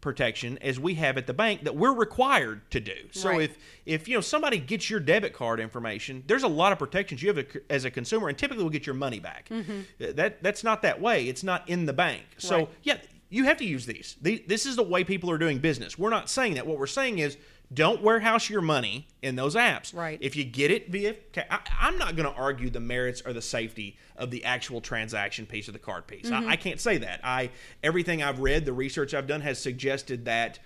protection 0.00 0.56
as 0.62 0.80
we 0.80 0.94
have 0.94 1.18
at 1.18 1.26
the 1.26 1.34
bank 1.34 1.62
that 1.64 1.76
we're 1.76 1.92
required 1.92 2.70
to 2.70 2.80
do. 2.80 2.94
So 3.12 3.28
Right. 3.30 3.42
if 3.50 3.58
if 3.84 4.08
you 4.08 4.14
know 4.14 4.20
somebody 4.22 4.58
gets 4.58 4.88
your 4.88 5.00
debit 5.00 5.34
card 5.34 5.60
information, 5.60 6.24
there's 6.26 6.42
a 6.42 6.48
lot 6.48 6.72
of 6.72 6.78
protections 6.78 7.22
you 7.22 7.28
have 7.28 7.38
a- 7.38 7.72
as 7.72 7.84
a 7.84 7.90
consumer, 7.90 8.28
and 8.28 8.38
typically 8.38 8.62
we'll 8.64 8.70
get 8.70 8.86
your 8.86 8.94
money 8.94 9.20
back. 9.20 9.48
Uh, 9.50 9.62
That 9.98 10.42
that's 10.42 10.64
not 10.64 10.80
that 10.82 11.00
way. 11.00 11.28
It's 11.28 11.42
not 11.44 11.68
in 11.68 11.84
the 11.86 11.92
bank. 11.92 12.24
So 12.38 12.56
Right. 12.56 12.68
yeah, 12.82 12.98
you 13.28 13.44
have 13.44 13.58
to 13.58 13.64
use 13.66 13.84
these. 13.86 14.16
The, 14.22 14.42
this 14.46 14.64
is 14.64 14.76
the 14.76 14.82
way 14.82 15.04
people 15.04 15.30
are 15.30 15.38
doing 15.38 15.58
business. 15.58 15.98
We're 15.98 16.10
not 16.10 16.30
saying 16.30 16.54
that. 16.54 16.66
What 16.66 16.78
we're 16.78 16.86
saying 16.86 17.18
is 17.18 17.36
don't 17.72 18.02
warehouse 18.02 18.50
your 18.50 18.62
money 18.62 19.06
in 19.22 19.36
those 19.36 19.54
apps. 19.54 19.94
Right. 19.94 20.18
If 20.20 20.34
you 20.34 20.44
get 20.44 20.70
it 20.72 20.90
via, 20.90 21.14
I, 21.36 21.60
I'm 21.80 21.98
not 21.98 22.16
going 22.16 22.28
to 22.28 22.34
argue 22.36 22.68
the 22.68 22.80
merits 22.80 23.22
or 23.24 23.32
the 23.32 23.42
safety 23.42 23.96
of 24.16 24.30
the 24.30 24.44
actual 24.44 24.80
transaction 24.80 25.46
piece 25.46 25.68
of 25.68 25.72
the 25.74 25.78
card 25.78 26.06
piece. 26.06 26.30
I, 26.30 26.48
I 26.48 26.56
can't 26.56 26.80
say 26.80 26.98
that. 26.98 27.20
I 27.22 27.50
everything 27.82 28.22
I've 28.22 28.40
read, 28.40 28.64
the 28.64 28.72
research 28.72 29.14
I've 29.14 29.28
done 29.28 29.40
has 29.42 29.60
suggested 29.60 30.24
that 30.24 30.58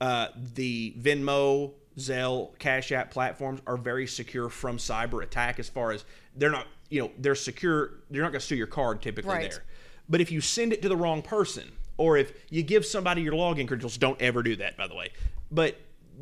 uh, 0.00 0.28
the 0.54 0.94
Venmo, 0.98 1.72
Zelle, 1.96 2.58
Cash 2.58 2.90
App 2.90 3.12
platforms 3.12 3.60
are 3.66 3.76
very 3.76 4.06
secure 4.08 4.48
from 4.48 4.78
cyber 4.78 5.22
attack. 5.22 5.60
As 5.60 5.68
far 5.68 5.92
as 5.92 6.04
they're 6.34 6.50
not, 6.50 6.66
you 6.90 7.02
know, 7.02 7.10
they're 7.18 7.36
secure. 7.36 7.90
They're 8.10 8.22
not 8.22 8.32
going 8.32 8.40
to 8.40 8.44
steal 8.46 8.58
your 8.58 8.66
card 8.66 9.00
typically 9.00 9.30
Right. 9.30 9.50
there. 9.50 9.62
But 10.08 10.20
if 10.20 10.32
you 10.32 10.40
send 10.40 10.72
it 10.72 10.82
to 10.82 10.88
the 10.88 10.96
wrong 10.96 11.22
person, 11.22 11.70
or 11.96 12.16
if 12.16 12.32
you 12.50 12.64
give 12.64 12.84
somebody 12.84 13.22
your 13.22 13.34
login 13.34 13.68
credentials, 13.68 13.96
don't 13.96 14.20
ever 14.20 14.42
do 14.42 14.56
that, 14.56 14.76
by 14.76 14.88
the 14.88 14.94
way. 14.96 15.10
But 15.52 15.76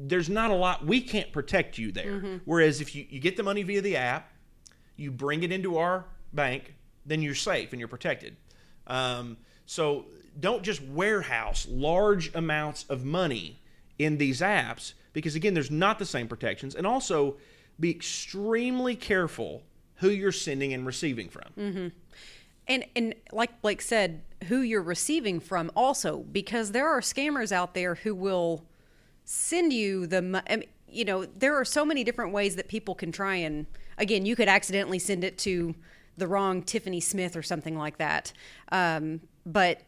there's 0.09 0.29
not 0.29 0.51
a 0.51 0.55
lot 0.55 0.87
we 0.87 1.01
can't 1.01 1.33
protect 1.33 1.77
you 1.79 1.93
there. 1.93 2.41
Whereas 2.45 2.81
if 2.81 2.95
you, 2.95 3.07
you 3.11 3.21
get 3.21 3.37
the 3.37 3.43
money 3.43 3.63
via 3.63 3.83
the 3.83 3.97
app, 3.97 4.33
you 4.97 5.11
bring 5.11 5.43
it 5.43 5.53
into 5.53 5.79
our 5.79 6.07
bank, 6.33 6.75
then 7.05 7.23
you're 7.23 7.35
safe 7.35 7.73
and 7.73 7.81
you're 7.81 7.89
protected. 7.89 8.37
Um, 8.87 9.37
so 9.67 10.07
don't 10.39 10.63
just 10.63 10.83
warehouse 10.83 11.67
large 11.69 12.35
amounts 12.35 12.85
of 12.89 13.05
money 13.05 13.61
in 13.99 14.17
these 14.19 14.41
apps 14.41 14.95
because 15.13 15.35
again, 15.35 15.55
there's 15.55 15.71
not 15.71 15.99
the 15.99 16.07
same 16.07 16.29
protections, 16.29 16.75
and 16.75 16.87
also 16.87 17.37
be 17.79 17.91
extremely 17.91 18.95
careful 18.95 19.63
who 19.97 20.09
you're 20.09 20.33
sending 20.33 20.73
and 20.73 20.87
receiving 20.87 21.29
from. 21.29 21.93
And 22.69 22.85
and 22.95 23.15
like 23.33 23.61
Blake 23.61 23.83
said, 23.83 24.23
who 24.45 24.61
you're 24.61 24.83
receiving 24.83 25.41
from 25.41 25.71
also 25.75 26.19
because 26.19 26.73
there 26.73 26.89
are 26.89 27.01
scammers 27.01 27.53
out 27.53 27.75
there 27.75 27.97
who 27.97 28.15
will 28.15 28.65
send 29.33 29.73
you 29.73 30.09
the 30.09 30.65
you 30.89 31.05
know, 31.05 31.25
there 31.25 31.55
are 31.55 31.65
so 31.65 31.85
many 31.85 32.03
different 32.03 32.33
ways 32.33 32.57
that 32.57 32.67
people 32.67 32.97
can 32.97 33.13
try 33.13 33.37
and 33.37 33.65
again, 33.97 34.27
you 34.27 34.35
could 34.35 34.49
accidentally 34.49 34.99
send 34.99 35.23
it 35.23 35.39
to 35.39 35.73
the 36.17 36.27
wrong 36.27 36.63
Tiffany 36.63 36.99
Smith 36.99 37.37
or 37.37 37.43
something 37.43 37.79
like 37.79 37.99
that. 37.99 38.33
Um, 38.73 39.21
but 39.47 39.83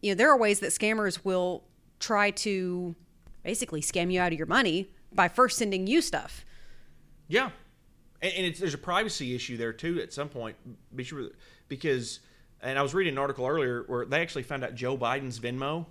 you 0.00 0.12
know, 0.12 0.14
there 0.14 0.30
are 0.30 0.38
ways 0.38 0.60
that 0.60 0.70
scammers 0.70 1.24
will 1.24 1.64
try 1.98 2.30
to 2.30 2.94
basically 3.42 3.80
scam 3.80 4.12
you 4.12 4.20
out 4.20 4.32
of 4.32 4.38
your 4.38 4.46
money 4.46 4.92
by 5.12 5.26
first 5.26 5.58
sending 5.58 5.88
you 5.88 6.00
stuff. 6.00 6.44
Yeah, 7.26 7.50
and, 8.22 8.32
and 8.32 8.46
it's, 8.46 8.60
there's 8.60 8.74
a 8.74 8.78
privacy 8.78 9.34
issue 9.34 9.56
there 9.56 9.72
too. 9.72 10.00
At 10.00 10.12
some 10.12 10.28
point, 10.28 10.54
be 10.94 11.02
sure 11.02 11.30
because, 11.66 12.20
and 12.62 12.78
I 12.78 12.82
was 12.82 12.94
reading 12.94 13.14
an 13.14 13.18
article 13.18 13.44
earlier 13.44 13.82
where 13.88 14.06
they 14.06 14.20
actually 14.20 14.44
found 14.44 14.62
out 14.62 14.76
Joe 14.76 14.96
Biden's 14.96 15.40
Venmo, 15.40 15.86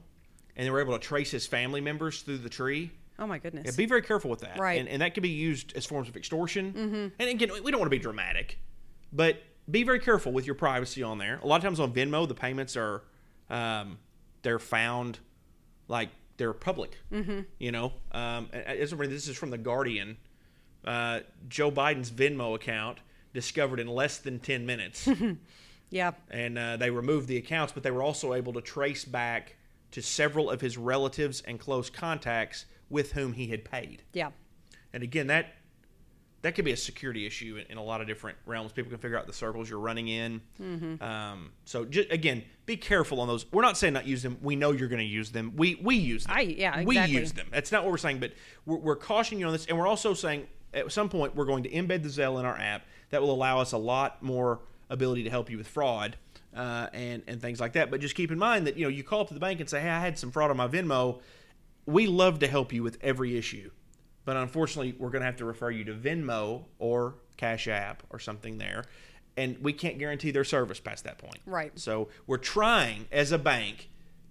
and 0.58 0.66
they 0.66 0.72
were 0.72 0.82
able 0.82 0.94
to 0.94 1.00
trace 1.00 1.32
his 1.32 1.48
family 1.48 1.80
members 1.80 2.24
through 2.24 2.40
the 2.40 2.50
tree. 2.50 2.92
Oh 3.20 3.28
my 3.28 3.38
goodness. 3.38 3.66
Yeah, 3.66 3.72
be 3.78 3.86
very 3.86 4.02
careful 4.02 4.30
with 4.30 4.42
that. 4.42 4.60
Right. 4.60 4.80
And, 4.80 4.90
and 4.90 5.02
that 5.02 5.14
can 5.14 5.22
be 5.22 5.30
used 5.30 5.74
as 5.78 5.86
forms 5.86 6.10
of 6.10 6.18
extortion. 6.18 6.74
Mm-hmm. 6.74 7.08
And 7.20 7.30
again, 7.30 7.52
we 7.64 7.72
don't 7.72 7.80
want 7.80 7.88
to 7.88 7.96
be 7.96 8.00
dramatic, 8.00 8.60
but 9.14 9.42
be 9.70 9.84
very 9.84 10.00
careful 10.00 10.32
with 10.32 10.46
your 10.46 10.56
privacy 10.56 11.04
on 11.04 11.20
there. 11.20 11.40
A 11.44 11.48
lot 11.48 11.58
of 11.58 11.64
times 11.64 11.80
on 11.80 11.94
Venmo, 11.94 12.28
the 12.28 12.36
payments 12.36 12.76
are 12.76 13.04
um, 13.50 14.00
they're 14.42 14.60
found 14.60 15.20
like 15.88 16.10
they're 16.38 16.54
public. 16.54 16.98
Mm-hmm. 17.12 17.42
You 17.60 17.72
know, 17.72 17.94
um, 18.12 18.50
and 18.52 18.66
as 18.66 18.92
a- 18.94 18.96
this 18.96 19.28
is 19.28 19.38
from 19.38 19.52
the 19.52 19.58
Guardian. 19.58 20.18
Uh, 20.86 21.20
Joe 21.50 21.70
Biden's 21.70 22.10
Venmo 22.10 22.56
account 22.56 23.00
discovered 23.34 23.80
in 23.80 23.88
less 23.88 24.20
than 24.20 24.40
ten 24.40 24.66
minutes 24.66 25.10
yeah. 25.90 26.12
and 26.32 26.58
uh, 26.58 26.78
they 26.78 26.90
removed 26.90 27.28
the 27.28 27.36
accounts, 27.36 27.74
but 27.74 27.84
they 27.84 27.92
were 27.92 28.04
also 28.04 28.34
able 28.34 28.54
to 28.54 28.62
trace 28.62 29.04
back 29.04 29.57
to 29.91 30.01
several 30.01 30.50
of 30.50 30.62
his 30.62 30.77
relatives 30.77 31.41
and 31.41 31.60
close 31.60 31.89
contacts 31.89 32.65
with 32.89 33.13
whom 33.13 33.34
he 33.34 33.48
had 33.48 33.65
paid. 33.65 34.03
Yeah. 34.13 34.32
And 34.94 35.03
again, 35.03 35.27
that 35.27 35.53
that 36.44 36.56
could 36.56 36.65
be 36.65 36.72
a 36.72 36.77
security 36.77 37.25
issue 37.25 37.58
in, 37.58 37.72
in 37.72 37.77
a 37.77 37.84
lot 37.84 38.00
of 38.00 38.08
different 38.08 38.38
realms. 38.46 38.72
People 38.72 38.91
can 38.91 39.00
figure 39.00 39.17
out 39.17 39.25
the 39.27 39.34
circles 39.34 39.70
you're 39.70 39.79
running 39.79 40.08
in. 40.08 40.41
Mm-hmm. 40.62 41.03
Um, 41.03 41.51
so 41.65 41.84
ju- 41.84 42.06
again, 42.12 42.44
be 42.65 42.77
careful 42.77 43.20
on 43.22 43.27
those. 43.27 43.51
We're 43.51 43.63
not 43.63 43.75
saying 43.75 43.94
not 43.94 44.06
use 44.06 44.22
them. 44.22 44.38
We 44.41 44.56
know 44.56 44.72
you're 44.72 44.88
going 44.88 45.00
to 45.00 45.06
use 45.06 45.32
them. 45.32 45.53
We 45.56 45.75
we 45.75 45.96
use 45.96 46.25
them. 46.25 46.36
I- 46.38 46.41
yeah, 46.41 46.79
exactly. 46.79 46.86
we 46.86 47.20
use 47.20 47.34
them. 47.34 47.48
That's 47.51 47.72
not 47.72 47.84
what 47.84 47.91
we're 47.91 47.98
saying, 47.98 48.20
but 48.20 48.34
we're, 48.65 48.77
we're 48.77 48.96
cautioning 48.96 49.39
you 49.39 49.48
on 49.48 49.53
this, 49.53 49.65
and 49.65 49.77
we're 49.77 49.88
also 49.88 50.13
saying 50.13 50.48
at 50.74 50.91
some 50.91 51.10
point 51.10 51.36
we're 51.36 51.46
going 51.46 51.63
to 51.63 51.70
embed 51.70 52.03
the 52.03 52.10
Zelle 52.10 52.39
in 52.39 52.46
our 52.46 52.58
app. 52.58 52.86
That 53.10 53.22
will 53.22 53.32
allow 53.32 53.60
us 53.60 53.72
a 53.72 53.77
lot 53.77 54.22
more 54.22 54.60
ability 54.89 55.24
to 55.24 55.29
help 55.29 55.50
you 55.50 55.58
with 55.58 55.67
fraud 55.67 56.17
uh, 56.56 56.88
and 56.94 57.24
and 57.27 57.42
things 57.42 57.60
like 57.60 57.74
that. 57.74 57.92
But 57.92 58.01
just 58.01 58.16
keep 58.16 58.32
in 58.32 58.39
mind 58.39 58.68
that 58.68 58.77
you 58.77 58.84
know 58.84 58.89
you 58.89 59.04
call 59.04 59.22
up 59.22 59.27
to 59.30 59.34
the 59.34 59.39
bank 59.39 59.60
and 59.60 59.70
say, 59.70 59.82
"Hey, 59.82 59.89
I 59.89 60.00
had 60.00 60.18
some 60.18 60.32
fraud 60.32 60.50
on 60.50 60.58
my 60.58 60.68
Venmo." 60.68 61.22
We 61.86 62.08
love 62.08 62.39
to 62.39 62.48
help 62.48 62.74
you 62.74 62.84
with 62.84 62.98
every 63.01 63.38
issue, 63.38 63.72
but 64.25 64.36
unfortunately, 64.36 64.94
we're 64.98 65.10
going 65.10 65.22
to 65.22 65.25
have 65.25 65.38
to 65.38 65.46
refer 65.46 65.72
you 65.72 65.86
to 65.86 65.94
Venmo 65.94 66.66
or 66.80 67.16
Cash 67.38 67.70
App 67.70 68.04
or 68.10 68.20
something 68.20 68.58
there, 68.58 68.84
and 69.38 69.58
we 69.62 69.72
can't 69.72 69.98
guarantee 69.98 70.32
their 70.32 70.44
service 70.44 70.80
past 70.80 71.06
that 71.06 71.18
point. 71.18 71.39
Right. 71.46 71.72
So 71.80 72.10
we're 72.25 72.38
trying 72.38 73.06
as 73.12 73.32
a 73.32 73.38
bank 73.38 73.89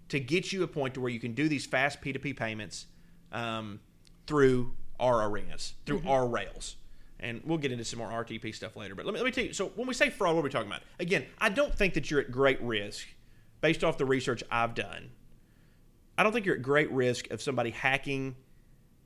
to 0.09 0.21
get 0.21 0.53
you 0.53 0.63
a 0.63 0.69
point 0.69 0.95
to 0.95 1.01
where 1.01 1.11
you 1.11 1.21
can 1.21 1.33
do 1.33 1.49
these 1.49 1.67
fast 1.67 2.01
P2P 2.01 2.37
payments 2.37 2.87
um, 3.33 3.81
through 4.27 4.75
our 5.01 5.29
arenas, 5.29 5.75
through 5.85 6.03
our 6.07 6.27
rails. 6.27 6.77
And 7.19 7.41
we'll 7.45 7.59
get 7.59 7.73
into 7.73 7.85
some 7.85 7.99
more 7.99 8.09
RTP 8.11 8.55
stuff 8.55 8.77
later. 8.77 8.95
But 8.95 9.07
let 9.07 9.15
me, 9.15 9.21
let 9.21 9.27
me 9.27 9.33
tell 9.33 9.45
you 9.45 9.53
so, 9.55 9.69
when 9.75 9.87
we 9.89 9.95
say 9.95 10.11
fraud, 10.11 10.35
what 10.35 10.41
are 10.41 10.45
we 10.45 10.51
talking 10.51 10.69
about? 10.69 10.83
Again, 11.01 11.25
I 11.39 11.49
don't 11.49 11.75
think 11.75 11.95
that 11.95 12.11
you're 12.11 12.21
at 12.21 12.31
great 12.31 12.61
risk 12.61 13.07
based 13.63 13.83
off 13.83 13.97
the 13.97 14.05
research 14.05 14.43
I've 14.51 14.75
done. 14.75 15.11
I 16.19 16.23
don't 16.23 16.33
think 16.33 16.45
you're 16.47 16.57
at 16.57 16.63
great 16.63 16.91
risk 16.91 17.31
of 17.31 17.41
somebody 17.41 17.71
hacking 17.71 18.37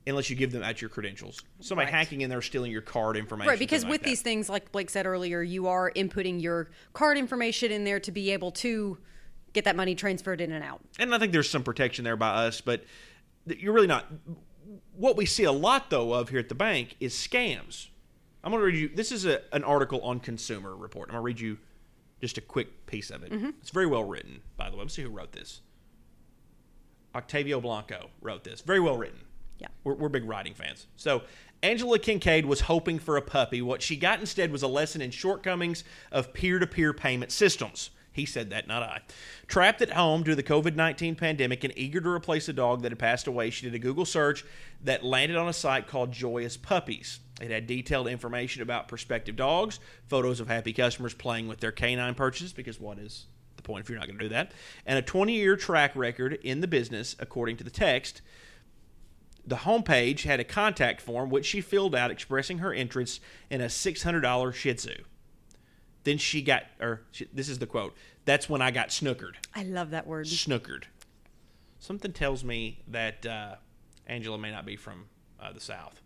unless 0.07 0.29
you 0.29 0.35
give 0.35 0.51
them 0.51 0.63
out 0.63 0.81
your 0.81 0.89
credentials. 0.89 1.41
Somebody 1.59 1.85
Right. 1.85 1.93
hacking 1.99 2.21
in 2.21 2.29
there 2.29 2.41
stealing 2.41 2.71
your 2.71 2.81
card 2.81 3.15
information. 3.17 3.49
Right, 3.49 3.59
because 3.59 3.81
something 3.81 3.91
with 3.91 4.01
that. 4.01 4.07
these 4.09 4.21
things, 4.21 4.49
like 4.49 4.71
Blake 4.71 4.89
said 4.89 5.05
earlier, 5.05 5.41
you 5.41 5.67
are 5.67 5.91
inputting 5.95 6.41
your 6.41 6.69
card 6.93 7.17
information 7.17 7.71
in 7.71 7.83
there 7.83 7.99
to 7.99 8.11
be 8.11 8.31
able 8.31 8.51
to 8.51 8.97
get 9.53 9.63
that 9.65 9.75
money 9.75 9.93
transferred 9.95 10.41
in 10.41 10.51
and 10.51 10.63
out. 10.63 10.81
and 10.99 11.13
I 11.13 11.19
think 11.19 11.31
there's 11.31 11.49
some 11.49 11.63
protection 11.63 12.03
there 12.03 12.15
by 12.15 12.29
us, 12.47 12.61
but 12.61 12.83
you're 13.45 13.73
really 13.73 13.87
not. 13.87 14.05
What 14.95 15.17
we 15.17 15.25
see 15.25 15.43
a 15.43 15.51
lot 15.51 15.89
though 15.89 16.13
of 16.13 16.29
here 16.29 16.39
at 16.39 16.49
the 16.49 16.55
bank 16.55 16.95
is 16.99 17.13
scams. 17.13 17.87
I'm 18.43 18.51
going 18.51 18.61
to 18.61 18.65
read 18.65 18.75
you. 18.75 18.89
This 18.93 19.11
is 19.11 19.25
a, 19.25 19.41
an 19.53 19.63
article 19.63 20.01
on 20.01 20.19
Consumer 20.19 20.75
Report. 20.75 21.09
I'm 21.09 21.13
going 21.13 21.21
to 21.21 21.25
read 21.25 21.39
you 21.39 21.57
just 22.19 22.37
a 22.37 22.41
quick 22.41 22.85
piece 22.85 23.09
of 23.09 23.23
it. 23.23 23.31
Mm-hmm. 23.31 23.49
It's 23.61 23.69
very 23.69 23.87
well 23.87 24.03
written, 24.03 24.41
by 24.57 24.69
the 24.69 24.75
way. 24.75 24.83
Let's 24.83 24.95
see 24.95 25.03
who 25.03 25.09
wrote 25.09 25.31
this. 25.31 25.61
Octavio 27.13 27.59
Blanco 27.59 28.09
wrote 28.21 28.43
this. 28.43 28.61
Very 28.61 28.79
well 28.79 28.97
written. 28.97 29.19
Yeah. 29.59 29.67
We're, 29.83 29.95
we're 29.95 30.09
big 30.09 30.25
writing 30.25 30.53
fans. 30.53 30.87
So, 30.95 31.23
Angela 31.63 31.99
Kincaid 31.99 32.47
was 32.47 32.61
hoping 32.61 32.97
for 32.97 33.17
a 33.17 33.21
puppy. 33.21 33.61
What 33.61 33.83
she 33.83 33.95
got 33.95 34.19
instead 34.19 34.51
was 34.51 34.63
a 34.63 34.67
lesson 34.67 35.01
in 35.01 35.11
shortcomings 35.11 35.83
of 36.11 36.33
peer 36.33 36.57
to 36.57 36.65
peer 36.65 36.93
payment 36.93 37.31
systems. 37.31 37.91
He 38.11 38.25
said 38.25 38.49
that, 38.49 38.67
not 38.67 38.83
I. 38.83 39.01
Trapped 39.47 39.81
at 39.81 39.91
home 39.91 40.23
due 40.23 40.31
to 40.31 40.35
the 40.35 40.43
COVID 40.43 40.75
19 40.75 41.15
pandemic 41.15 41.63
and 41.63 41.73
eager 41.77 42.01
to 42.01 42.09
replace 42.09 42.49
a 42.49 42.53
dog 42.53 42.81
that 42.81 42.91
had 42.91 42.99
passed 42.99 43.27
away, 43.27 43.51
she 43.51 43.67
did 43.67 43.75
a 43.75 43.79
Google 43.79 44.05
search 44.05 44.43
that 44.83 45.03
landed 45.03 45.37
on 45.37 45.47
a 45.47 45.53
site 45.53 45.87
called 45.87 46.11
Joyous 46.11 46.57
Puppies. 46.57 47.19
It 47.41 47.51
had 47.51 47.65
detailed 47.67 48.07
information 48.07 48.61
about 48.61 48.87
prospective 48.87 49.35
dogs, 49.35 49.79
photos 50.07 50.39
of 50.39 50.47
happy 50.47 50.73
customers 50.73 51.13
playing 51.13 51.47
with 51.47 51.59
their 51.59 51.71
canine 51.71 52.13
purchases, 52.13 52.53
because 52.53 52.79
what 52.79 52.99
is 52.99 53.25
the 53.55 53.63
point 53.63 53.83
if 53.83 53.89
you're 53.89 53.99
not 53.99 54.07
going 54.07 54.19
to 54.19 54.25
do 54.25 54.29
that? 54.29 54.51
And 54.85 54.99
a 54.99 55.01
20 55.01 55.33
year 55.33 55.55
track 55.55 55.95
record 55.95 56.33
in 56.43 56.61
the 56.61 56.67
business, 56.67 57.15
according 57.19 57.57
to 57.57 57.63
the 57.63 57.71
text. 57.71 58.21
The 59.45 59.57
homepage 59.57 60.21
had 60.21 60.39
a 60.39 60.43
contact 60.43 61.01
form 61.01 61.31
which 61.31 61.47
she 61.47 61.61
filled 61.61 61.95
out 61.95 62.11
expressing 62.11 62.59
her 62.59 62.71
interest 62.71 63.21
in 63.49 63.59
a 63.59 63.65
$600 63.65 64.53
Shih 64.53 64.73
Tzu. 64.75 65.03
Then 66.03 66.19
she 66.19 66.43
got, 66.43 66.63
or 66.79 67.01
she, 67.11 67.27
this 67.33 67.49
is 67.49 67.57
the 67.57 67.65
quote, 67.65 67.95
that's 68.23 68.47
when 68.47 68.61
I 68.61 68.69
got 68.69 68.89
snookered. 68.89 69.33
I 69.55 69.63
love 69.63 69.89
that 69.91 70.05
word. 70.05 70.27
Snookered. 70.27 70.83
Something 71.79 72.13
tells 72.13 72.43
me 72.43 72.83
that 72.87 73.25
uh, 73.25 73.55
Angela 74.05 74.37
may 74.37 74.51
not 74.51 74.65
be 74.65 74.75
from 74.75 75.05
uh, 75.39 75.51
the 75.51 75.59
South. 75.59 76.00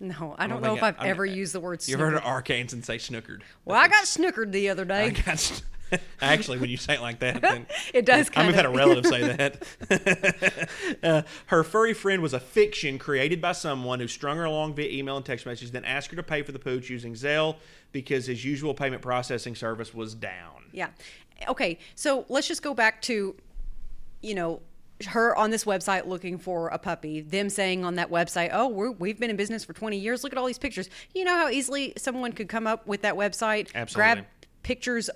No, 0.00 0.34
I 0.38 0.46
don't, 0.46 0.62
don't 0.62 0.62
know 0.62 0.76
if 0.76 0.82
I- 0.82 0.88
I've 0.88 0.98
I'm- 1.00 1.10
ever 1.10 1.26
used 1.26 1.52
the 1.52 1.60
word 1.60 1.86
You 1.86 1.94
ever 1.94 2.06
heard 2.06 2.14
snookered. 2.14 2.18
of 2.22 2.24
Arkansas 2.26 2.76
say 2.82 2.96
snookered? 2.96 3.42
Well, 3.64 3.78
I 3.78 3.86
got 3.88 4.04
snookered 4.06 4.50
the 4.52 4.70
other 4.70 4.82
I 4.90 5.10
day. 5.10 5.22
got 5.24 5.62
Actually, 6.22 6.58
when 6.58 6.70
you 6.70 6.76
say 6.76 6.94
it 6.94 7.00
like 7.02 7.18
that, 7.18 7.42
then 7.42 7.66
It 7.94 8.06
does 8.06 8.30
come 8.30 8.46
I've 8.46 8.54
had 8.54 8.64
a 8.64 8.70
relative 8.70 9.06
say 9.06 9.20
that. 9.90 10.68
uh, 11.02 11.22
her 11.46 11.64
furry 11.64 11.92
friend 11.94 12.22
was 12.22 12.32
a 12.32 12.40
fiction 12.40 12.96
created 12.98 13.40
by 13.40 13.52
someone 13.52 13.98
who 14.00 14.06
strung 14.08 14.36
her 14.36 14.44
along 14.44 14.74
via 14.74 14.88
email 14.88 15.16
and 15.16 15.26
text 15.26 15.46
messages, 15.46 15.72
then 15.72 15.84
asked 15.84 16.10
her 16.10 16.16
to 16.16 16.22
pay 16.22 16.42
for 16.42 16.52
the 16.52 16.58
pooch 16.60 16.88
using 16.90 17.14
Zelle 17.14 17.56
because 17.92 18.26
his 18.26 18.44
usual 18.44 18.72
payment 18.72 19.02
processing 19.02 19.54
service 19.56 19.92
was 19.92 20.14
down. 20.14 20.64
Yeah. 20.72 20.88
Okay, 21.48 21.78
so 21.96 22.24
let's 22.28 22.46
just 22.46 22.62
go 22.62 22.72
back 22.72 23.02
to, 23.02 23.34
you 24.22 24.34
know, 24.34 24.60
her 25.06 25.34
on 25.36 25.50
this 25.50 25.64
website 25.64 26.06
looking 26.06 26.38
for 26.38 26.68
a 26.68 26.78
puppy. 26.78 27.20
Them 27.20 27.48
saying 27.50 27.84
on 27.84 27.94
that 27.96 28.10
website, 28.10 28.50
"Oh, 28.52 28.68
we're, 28.68 28.90
we've 28.92 29.18
been 29.18 29.30
in 29.30 29.36
business 29.36 29.64
for 29.64 29.72
20 29.72 29.96
years. 29.98 30.22
Look 30.24 30.32
at 30.32 30.38
all 30.38 30.46
these 30.46 30.58
pictures." 30.58 30.88
You 31.14 31.24
know 31.24 31.34
how 31.36 31.48
easily 31.48 31.92
someone 31.96 32.32
could 32.32 32.48
come 32.48 32.66
up 32.66 32.86
with 32.86 33.02
that 33.02 33.14
website, 33.14 33.68
Absolutely. 33.74 33.94
grab 33.94 34.26
pictures 34.62 35.10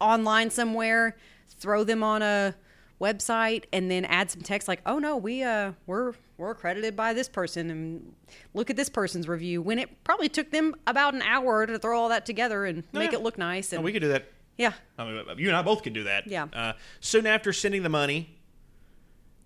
online 0.00 0.50
somewhere, 0.50 1.16
throw 1.58 1.84
them 1.84 2.02
on 2.02 2.22
a 2.22 2.54
website, 3.00 3.64
and 3.72 3.90
then 3.90 4.04
add 4.04 4.30
some 4.30 4.42
text 4.42 4.68
like, 4.68 4.80
"Oh 4.86 4.98
no, 4.98 5.16
we 5.16 5.42
uh 5.42 5.72
we're 5.86 6.12
we're 6.36 6.50
accredited 6.50 6.94
by 6.96 7.12
this 7.14 7.28
person, 7.28 7.70
and 7.70 8.14
look 8.54 8.70
at 8.70 8.76
this 8.76 8.88
person's 8.88 9.28
review." 9.28 9.62
When 9.62 9.78
it 9.78 10.04
probably 10.04 10.28
took 10.28 10.50
them 10.50 10.74
about 10.86 11.14
an 11.14 11.22
hour 11.22 11.66
to 11.66 11.78
throw 11.78 11.98
all 11.98 12.08
that 12.10 12.26
together 12.26 12.64
and 12.64 12.84
make 12.92 13.12
yeah. 13.12 13.18
it 13.18 13.22
look 13.22 13.38
nice. 13.38 13.72
And 13.72 13.78
And 13.78 13.84
we 13.84 13.92
could 13.92 14.02
do 14.02 14.08
that. 14.08 14.30
yeah, 14.56 14.72
I 14.98 15.04
mean, 15.04 15.24
you 15.38 15.48
and 15.48 15.56
I 15.56 15.62
both 15.62 15.82
could 15.82 15.94
do 15.94 16.04
that. 16.04 16.26
Yeah. 16.26 16.46
Uh, 16.52 16.72
soon 17.00 17.26
after 17.26 17.52
sending 17.52 17.82
the 17.82 17.88
money, 17.88 18.36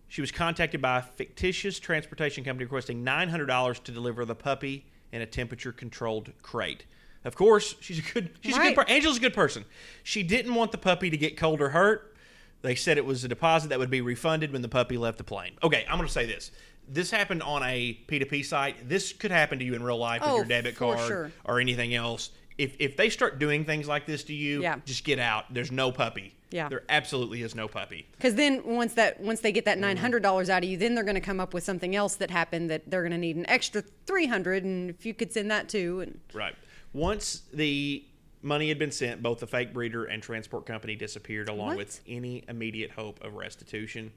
she 0.08 0.20
was 0.20 0.30
contacted 0.30 0.80
by 0.80 0.98
a 0.98 1.02
fictitious 1.02 1.78
transportation 1.78 2.44
company 2.44 2.64
requesting 2.64 3.04
$900 3.04 3.82
to 3.84 3.92
deliver 3.92 4.24
the 4.24 4.34
puppy 4.34 4.86
in 5.12 5.20
a 5.22 5.26
temperature-controlled 5.26 6.32
crate. 6.42 6.84
Of 7.24 7.34
course, 7.34 7.74
she's 7.80 7.98
a 7.98 8.02
good. 8.02 8.30
She's 8.40 8.56
a 8.56 8.60
good. 8.60 8.74
Per- 8.76 8.84
Angela's 8.84 9.16
a 9.16 9.20
good 9.20 9.34
person. 9.34 9.64
She 10.04 10.22
didn't 10.22 10.54
want 10.54 10.70
the 10.70 10.78
puppy 10.78 11.10
to 11.10 11.16
get 11.16 11.36
cold 11.36 11.60
or 11.60 11.70
hurt. 11.70 12.14
They 12.62 12.76
said 12.76 12.98
it 12.98 13.04
was 13.04 13.24
a 13.24 13.28
deposit 13.28 13.68
that 13.68 13.78
would 13.80 13.90
be 13.90 14.00
refunded 14.00 14.52
when 14.52 14.62
the 14.62 14.68
puppy 14.68 14.96
left 14.96 15.18
the 15.18 15.24
plane. 15.24 15.52
Okay, 15.62 15.84
I'm 15.88 15.96
going 15.98 16.06
to 16.06 16.12
say 16.12 16.24
this. 16.26 16.52
This 16.88 17.10
happened 17.10 17.42
on 17.42 17.64
a 17.64 17.98
P2P 18.06 18.44
site. 18.44 18.88
This 18.88 19.12
could 19.12 19.32
happen 19.32 19.58
to 19.58 19.64
you 19.64 19.74
in 19.74 19.82
real 19.82 19.98
life 19.98 20.20
with 20.22 20.30
Oh, 20.30 20.36
your 20.36 20.44
debit 20.44 20.76
card 20.76 21.00
sure. 21.00 21.32
or 21.44 21.58
anything 21.58 21.94
else. 21.94 22.30
If 22.58 22.76
if 22.78 22.96
they 22.96 23.10
start 23.10 23.38
doing 23.38 23.64
things 23.64 23.86
like 23.88 24.06
this 24.06 24.24
to 24.24 24.34
you, 24.34 24.62
Yeah. 24.62 24.76
just 24.84 25.04
get 25.04 25.18
out. 25.18 25.52
There's 25.52 25.72
no 25.72 25.92
puppy. 25.92 26.32
Yeah. 26.50 26.68
There 26.68 26.84
absolutely 26.88 27.42
is 27.42 27.54
no 27.54 27.66
puppy. 27.68 28.06
Because 28.12 28.36
then 28.36 28.62
once 28.64 28.94
that 28.94 29.20
once 29.20 29.40
they 29.40 29.52
get 29.52 29.64
Mm-hmm. 29.64 29.70
that 29.70 29.78
nine 29.78 29.96
hundred 29.96 30.22
dollars 30.22 30.48
out 30.48 30.62
of 30.64 30.70
you, 30.70 30.76
then 30.76 30.94
they're 30.94 31.04
going 31.04 31.16
to 31.16 31.20
come 31.20 31.40
up 31.40 31.52
with 31.52 31.64
something 31.64 31.94
else 31.96 32.14
that 32.16 32.30
happened 32.30 32.70
that 32.70 32.88
they're 32.90 33.02
going 33.02 33.12
to 33.12 33.18
need 33.18 33.36
an 33.36 33.48
extra 33.48 33.82
three 34.06 34.26
hundred, 34.26 34.64
and 34.64 34.90
if 34.90 35.04
you 35.04 35.12
could 35.12 35.32
send 35.32 35.50
that 35.50 35.68
too, 35.68 36.00
and 36.00 36.20
Right. 36.32 36.54
Once 36.92 37.42
the 37.52 38.04
money 38.42 38.68
had 38.68 38.78
been 38.78 38.92
sent, 38.92 39.22
both 39.22 39.40
the 39.40 39.46
fake 39.46 39.74
breeder 39.74 40.04
and 40.04 40.22
transport 40.22 40.66
company 40.66 40.94
disappeared, 40.94 41.48
along 41.48 41.68
What? 41.68 41.76
with 41.78 42.00
any 42.06 42.44
immediate 42.48 42.92
hope 42.92 43.22
of 43.24 43.34
restitution. 43.34 44.12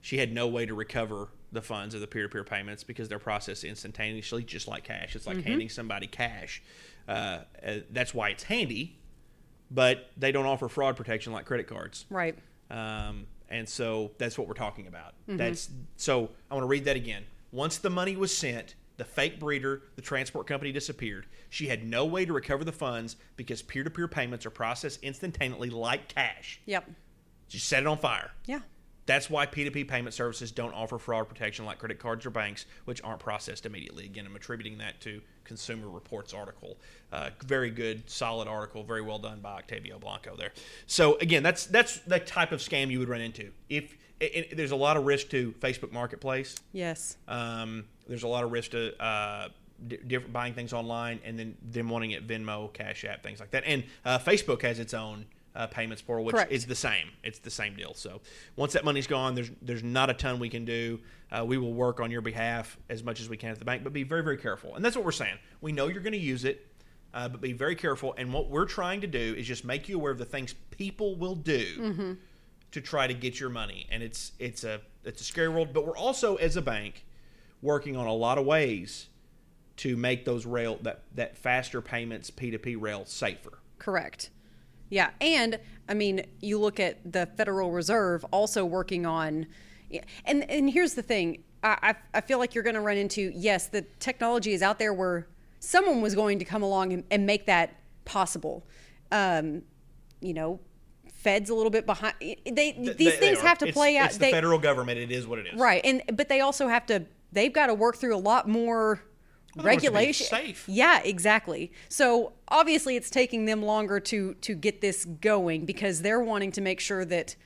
She 0.00 0.18
had 0.18 0.32
no 0.32 0.46
way 0.46 0.64
to 0.66 0.74
recover 0.74 1.28
the 1.50 1.62
funds 1.62 1.94
of 1.94 2.00
the 2.02 2.06
peer-to-peer 2.06 2.44
payments 2.44 2.84
because 2.84 3.08
they're 3.08 3.18
processed 3.18 3.64
instantaneously, 3.64 4.44
just 4.44 4.68
like 4.68 4.84
cash. 4.84 5.16
It's 5.16 5.26
like 5.26 5.38
Mm-hmm. 5.38 5.48
handing 5.48 5.68
somebody 5.70 6.06
cash. 6.06 6.62
Uh, 7.08 7.38
uh, 7.66 7.74
that's 7.90 8.14
why 8.14 8.30
it's 8.30 8.44
handy, 8.44 8.98
but 9.70 10.10
they 10.16 10.32
don't 10.32 10.46
offer 10.46 10.68
fraud 10.68 10.96
protection 10.96 11.32
like 11.32 11.44
credit 11.46 11.66
cards. 11.66 12.04
right, 12.10 12.36
Um, 12.70 13.26
and 13.48 13.68
so 13.68 14.12
that's 14.18 14.38
what 14.38 14.48
we're 14.48 14.54
talking 14.54 14.86
about. 14.86 15.12
Mm-hmm. 15.28 15.36
That's 15.36 15.68
so 15.96 16.30
I 16.50 16.54
want 16.54 16.64
to 16.64 16.68
read 16.68 16.84
that 16.86 16.96
again. 16.96 17.24
Once 17.52 17.78
the 17.78 17.90
money 17.90 18.16
was 18.16 18.36
sent, 18.36 18.74
the 18.96 19.04
fake 19.04 19.38
breeder, 19.38 19.82
the 19.96 20.02
transport 20.02 20.46
company 20.46 20.72
disappeared. 20.72 21.26
She 21.50 21.68
had 21.68 21.84
no 21.84 22.04
way 22.06 22.24
to 22.24 22.32
recover 22.32 22.64
the 22.64 22.72
funds 22.72 23.16
because 23.36 23.60
peer-to-peer 23.62 24.08
payments 24.08 24.44
are 24.46 24.50
processed 24.50 25.02
instantaneously 25.02 25.70
like 25.70 26.08
cash. 26.08 26.60
yep, 26.66 26.88
She 27.48 27.58
set 27.58 27.82
it 27.82 27.86
on 27.86 27.98
fire. 27.98 28.32
yeah, 28.46 28.60
That's 29.06 29.28
why 29.28 29.46
P2P 29.46 29.86
payment 29.88 30.14
services 30.14 30.50
don't 30.50 30.72
offer 30.72 30.98
fraud 30.98 31.28
protection 31.28 31.64
like 31.66 31.78
credit 31.78 31.98
cards 31.98 32.24
or 32.24 32.30
banks, 32.30 32.64
which 32.86 33.02
aren't 33.02 33.20
processed 33.20 33.66
immediately. 33.66 34.06
Again, 34.06 34.24
I'm 34.26 34.34
attributing 34.36 34.78
that 34.78 35.00
to 35.02 35.20
Consumer 35.44 35.88
Reports 35.88 36.32
article. 36.32 36.78
Uh, 37.12 37.30
very 37.44 37.70
good, 37.70 38.08
solid 38.08 38.48
article, 38.48 38.82
very 38.82 39.02
well 39.02 39.18
done 39.18 39.40
by 39.40 39.52
Octavio 39.58 39.98
Blanco 39.98 40.36
there. 40.36 40.52
So 40.86 41.16
again, 41.18 41.42
that's 41.42 41.66
that's 41.66 41.98
the 42.00 42.18
type 42.18 42.50
of 42.52 42.60
scam 42.60 42.90
you 42.90 42.98
would 42.98 43.08
run 43.10 43.20
into. 43.20 43.50
If 43.68 43.96
it, 44.20 44.34
it- 44.36 44.56
there's 44.56 44.70
a 44.70 44.76
lot 44.76 44.96
of 44.96 45.04
risk 45.04 45.28
to 45.30 45.52
Facebook 45.60 45.92
Marketplace, 45.92 46.54
yes, 46.72 47.16
um, 47.28 47.84
there's 48.08 48.22
a 48.22 48.28
lot 48.28 48.44
of 48.44 48.52
risk 48.52 48.70
to 48.70 48.96
uh, 49.04 49.48
di 49.86 49.96
different 49.98 50.32
buying 50.32 50.54
things 50.54 50.72
online, 50.72 51.20
and 51.24 51.38
then 51.38 51.56
them 51.62 51.88
wanting 51.90 52.12
it 52.12 52.26
Venmo, 52.26 52.72
Cash 52.72 53.04
App, 53.04 53.22
things 53.22 53.38
like 53.40 53.50
that. 53.50 53.64
And 53.66 53.84
uh, 54.04 54.18
Facebook 54.18 54.62
has 54.62 54.78
its 54.78 54.94
own 54.94 55.26
uh, 55.54 55.66
payments 55.68 56.02
portal, 56.02 56.24
which 56.24 56.34
Correct. 56.34 56.52
is 56.52 56.66
the 56.66 56.74
same. 56.74 57.08
It's 57.22 57.38
the 57.38 57.50
same 57.50 57.76
deal. 57.76 57.94
So 57.94 58.20
once 58.56 58.72
that 58.72 58.84
money's 58.84 59.06
gone, 59.06 59.34
there's 59.34 59.50
there's 59.62 59.82
not 59.84 60.10
a 60.10 60.14
ton 60.14 60.38
we 60.38 60.48
can 60.48 60.64
do. 60.64 61.00
Uh, 61.30 61.44
we 61.44 61.58
will 61.58 61.72
work 61.72 62.00
on 62.00 62.10
your 62.10 62.20
behalf 62.20 62.76
as 62.88 63.02
much 63.02 63.20
as 63.20 63.28
we 63.28 63.36
can 63.36 63.50
at 63.50 63.58
the 63.58 63.64
bank, 63.64 63.84
but 63.84 63.92
be 63.92 64.02
very 64.02 64.22
very 64.22 64.36
careful. 64.36 64.74
And 64.74 64.84
that's 64.84 64.96
what 64.96 65.04
we're 65.04 65.12
saying. 65.12 65.36
We 65.60 65.72
know 65.72 65.88
you're 65.88 66.02
going 66.02 66.12
to 66.12 66.18
use 66.18 66.44
it. 66.44 66.66
Uh, 67.12 67.28
but 67.28 67.40
be 67.40 67.52
very 67.52 67.76
careful. 67.76 68.12
And 68.18 68.32
what 68.32 68.50
we're 68.50 68.64
trying 68.64 69.02
to 69.02 69.06
do 69.06 69.36
is 69.38 69.46
just 69.46 69.64
make 69.64 69.88
you 69.88 69.96
aware 69.96 70.10
of 70.10 70.18
the 70.18 70.24
things 70.24 70.52
people 70.72 71.14
will 71.14 71.36
do 71.36 72.16
to 72.72 72.80
try 72.80 73.06
to 73.06 73.14
get 73.14 73.38
your 73.38 73.50
money. 73.50 73.86
And 73.88 74.02
it's 74.02 74.32
it's 74.40 74.64
a 74.64 74.80
it's 75.04 75.20
a 75.20 75.24
scary 75.24 75.48
world. 75.48 75.72
But 75.72 75.86
we're 75.86 75.96
also 75.96 76.34
as 76.34 76.56
a 76.56 76.62
bank 76.62 77.06
working 77.62 77.96
on 77.96 78.08
a 78.08 78.12
lot 78.12 78.36
of 78.36 78.44
ways 78.44 79.10
to 79.76 79.96
make 79.96 80.24
those 80.24 80.44
rail 80.44 80.78
that 80.82 81.02
that 81.14 81.36
faster 81.38 81.80
payments 81.80 82.32
P2P 82.32 82.76
rail 82.80 83.04
safer. 83.04 83.60
correct, 83.78 84.30
yeah, 84.94 85.10
and 85.20 85.58
I 85.88 85.94
mean, 85.94 86.24
you 86.40 86.56
look 86.60 86.78
at 86.78 87.12
the 87.12 87.26
Federal 87.36 87.72
Reserve 87.72 88.24
also 88.30 88.64
working 88.64 89.04
on, 89.06 89.46
and 90.24 90.48
and 90.48 90.70
here's 90.70 90.94
the 90.94 91.02
thing, 91.02 91.42
I 91.64 91.96
I, 92.14 92.20
feel 92.20 92.38
like 92.38 92.54
you're 92.54 92.62
going 92.62 92.76
to 92.76 92.80
run 92.80 92.96
into 92.96 93.32
yes, 93.34 93.66
the 93.66 93.82
technology 93.98 94.52
is 94.52 94.62
out 94.62 94.78
there 94.78 94.94
where 94.94 95.26
someone 95.58 96.00
was 96.00 96.14
going 96.14 96.38
to 96.38 96.44
come 96.44 96.62
along 96.62 96.92
and, 96.92 97.02
and 97.10 97.26
make 97.26 97.46
that 97.46 97.74
possible, 98.04 98.64
um, 99.10 99.62
you 100.20 100.32
know. 100.32 100.60
Fed's 101.12 101.48
a 101.48 101.54
little 101.54 101.70
bit 101.70 101.86
behind. 101.86 102.14
They 102.20 102.36
these 102.44 102.94
They- 102.96 103.04
they 103.04 103.10
things 103.10 103.40
have 103.40 103.56
to 103.58 103.64
It's- 103.68 103.74
play 103.74 103.96
out. 103.96 104.10
It's 104.10 104.18
they, 104.18 104.30
the 104.30 104.36
federal 104.36 104.58
government. 104.58 104.98
It 104.98 105.10
is 105.10 105.26
what 105.26 105.38
it 105.38 105.46
is. 105.46 105.58
Right, 105.58 105.80
and 105.82 106.02
but 106.12 106.28
they 106.28 106.40
also 106.40 106.68
have 106.68 106.84
to. 106.86 107.06
They've 107.32 107.52
got 107.52 107.66
to 107.66 107.74
work 107.74 107.96
through 107.96 108.14
a 108.14 108.18
lot 108.32 108.46
more 108.46 109.00
Well, 109.56 109.64
they 109.64 109.70
want 109.70 109.82
it 109.82 109.86
to 109.86 109.90
be 109.90 109.96
regulation. 109.96 110.26
safe. 110.26 110.64
Yeah, 110.68 111.00
exactly. 111.04 111.72
So 111.88 112.32
obviously, 112.48 112.96
it's 112.96 113.10
taking 113.10 113.44
them 113.44 113.62
longer 113.62 114.00
to 114.00 114.34
to 114.34 114.54
get 114.54 114.80
this 114.80 115.04
going 115.04 115.64
because 115.64 116.02
they're 116.02 116.20
wanting 116.22 116.52
to 116.52 116.60
make 116.60 116.80
sure 116.80 117.04
that 117.04 117.36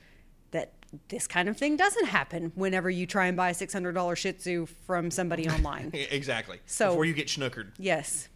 that 0.51 0.73
this 1.09 1.27
kind 1.27 1.47
of 1.47 1.57
thing 1.57 1.77
doesn't 1.77 2.07
happen 2.07 2.51
whenever 2.55 2.89
you 2.89 3.05
try 3.05 3.27
and 3.27 3.37
buy 3.37 3.49
a 3.49 3.53
six 3.53 3.73
hundred 3.73 3.93
dollar 3.93 4.15
Shih 4.15 4.33
Tzu 4.33 4.65
from 4.87 5.11
somebody 5.11 5.47
online. 5.49 5.91
Exactly. 5.93 6.59
So- 6.65 6.89
before 6.89 7.05
you 7.05 7.13
get 7.13 7.27
snookered, 7.27 7.71
yes. 7.77 8.29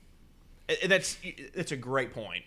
And 0.82 0.92
that's 0.92 1.18
that's 1.54 1.72
a 1.74 1.78
great 1.78 2.14
point 2.14 2.46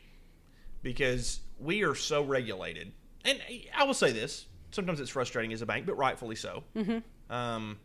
because 0.83 1.41
we 1.59 1.83
are 1.83 1.95
so 1.95 2.23
regulated, 2.23 2.93
and 3.25 3.41
I 3.77 3.85
will 3.85 3.95
say 3.95 4.13
this: 4.13 4.47
sometimes 4.71 5.01
it's 5.01 5.11
frustrating 5.11 5.53
as 5.53 5.61
a 5.61 5.67
bank, 5.67 5.85
but 5.87 5.97
rightfully 5.99 6.37
so. 6.37 6.65
Mm-hmm. 6.75 7.33
Um, 7.33 7.79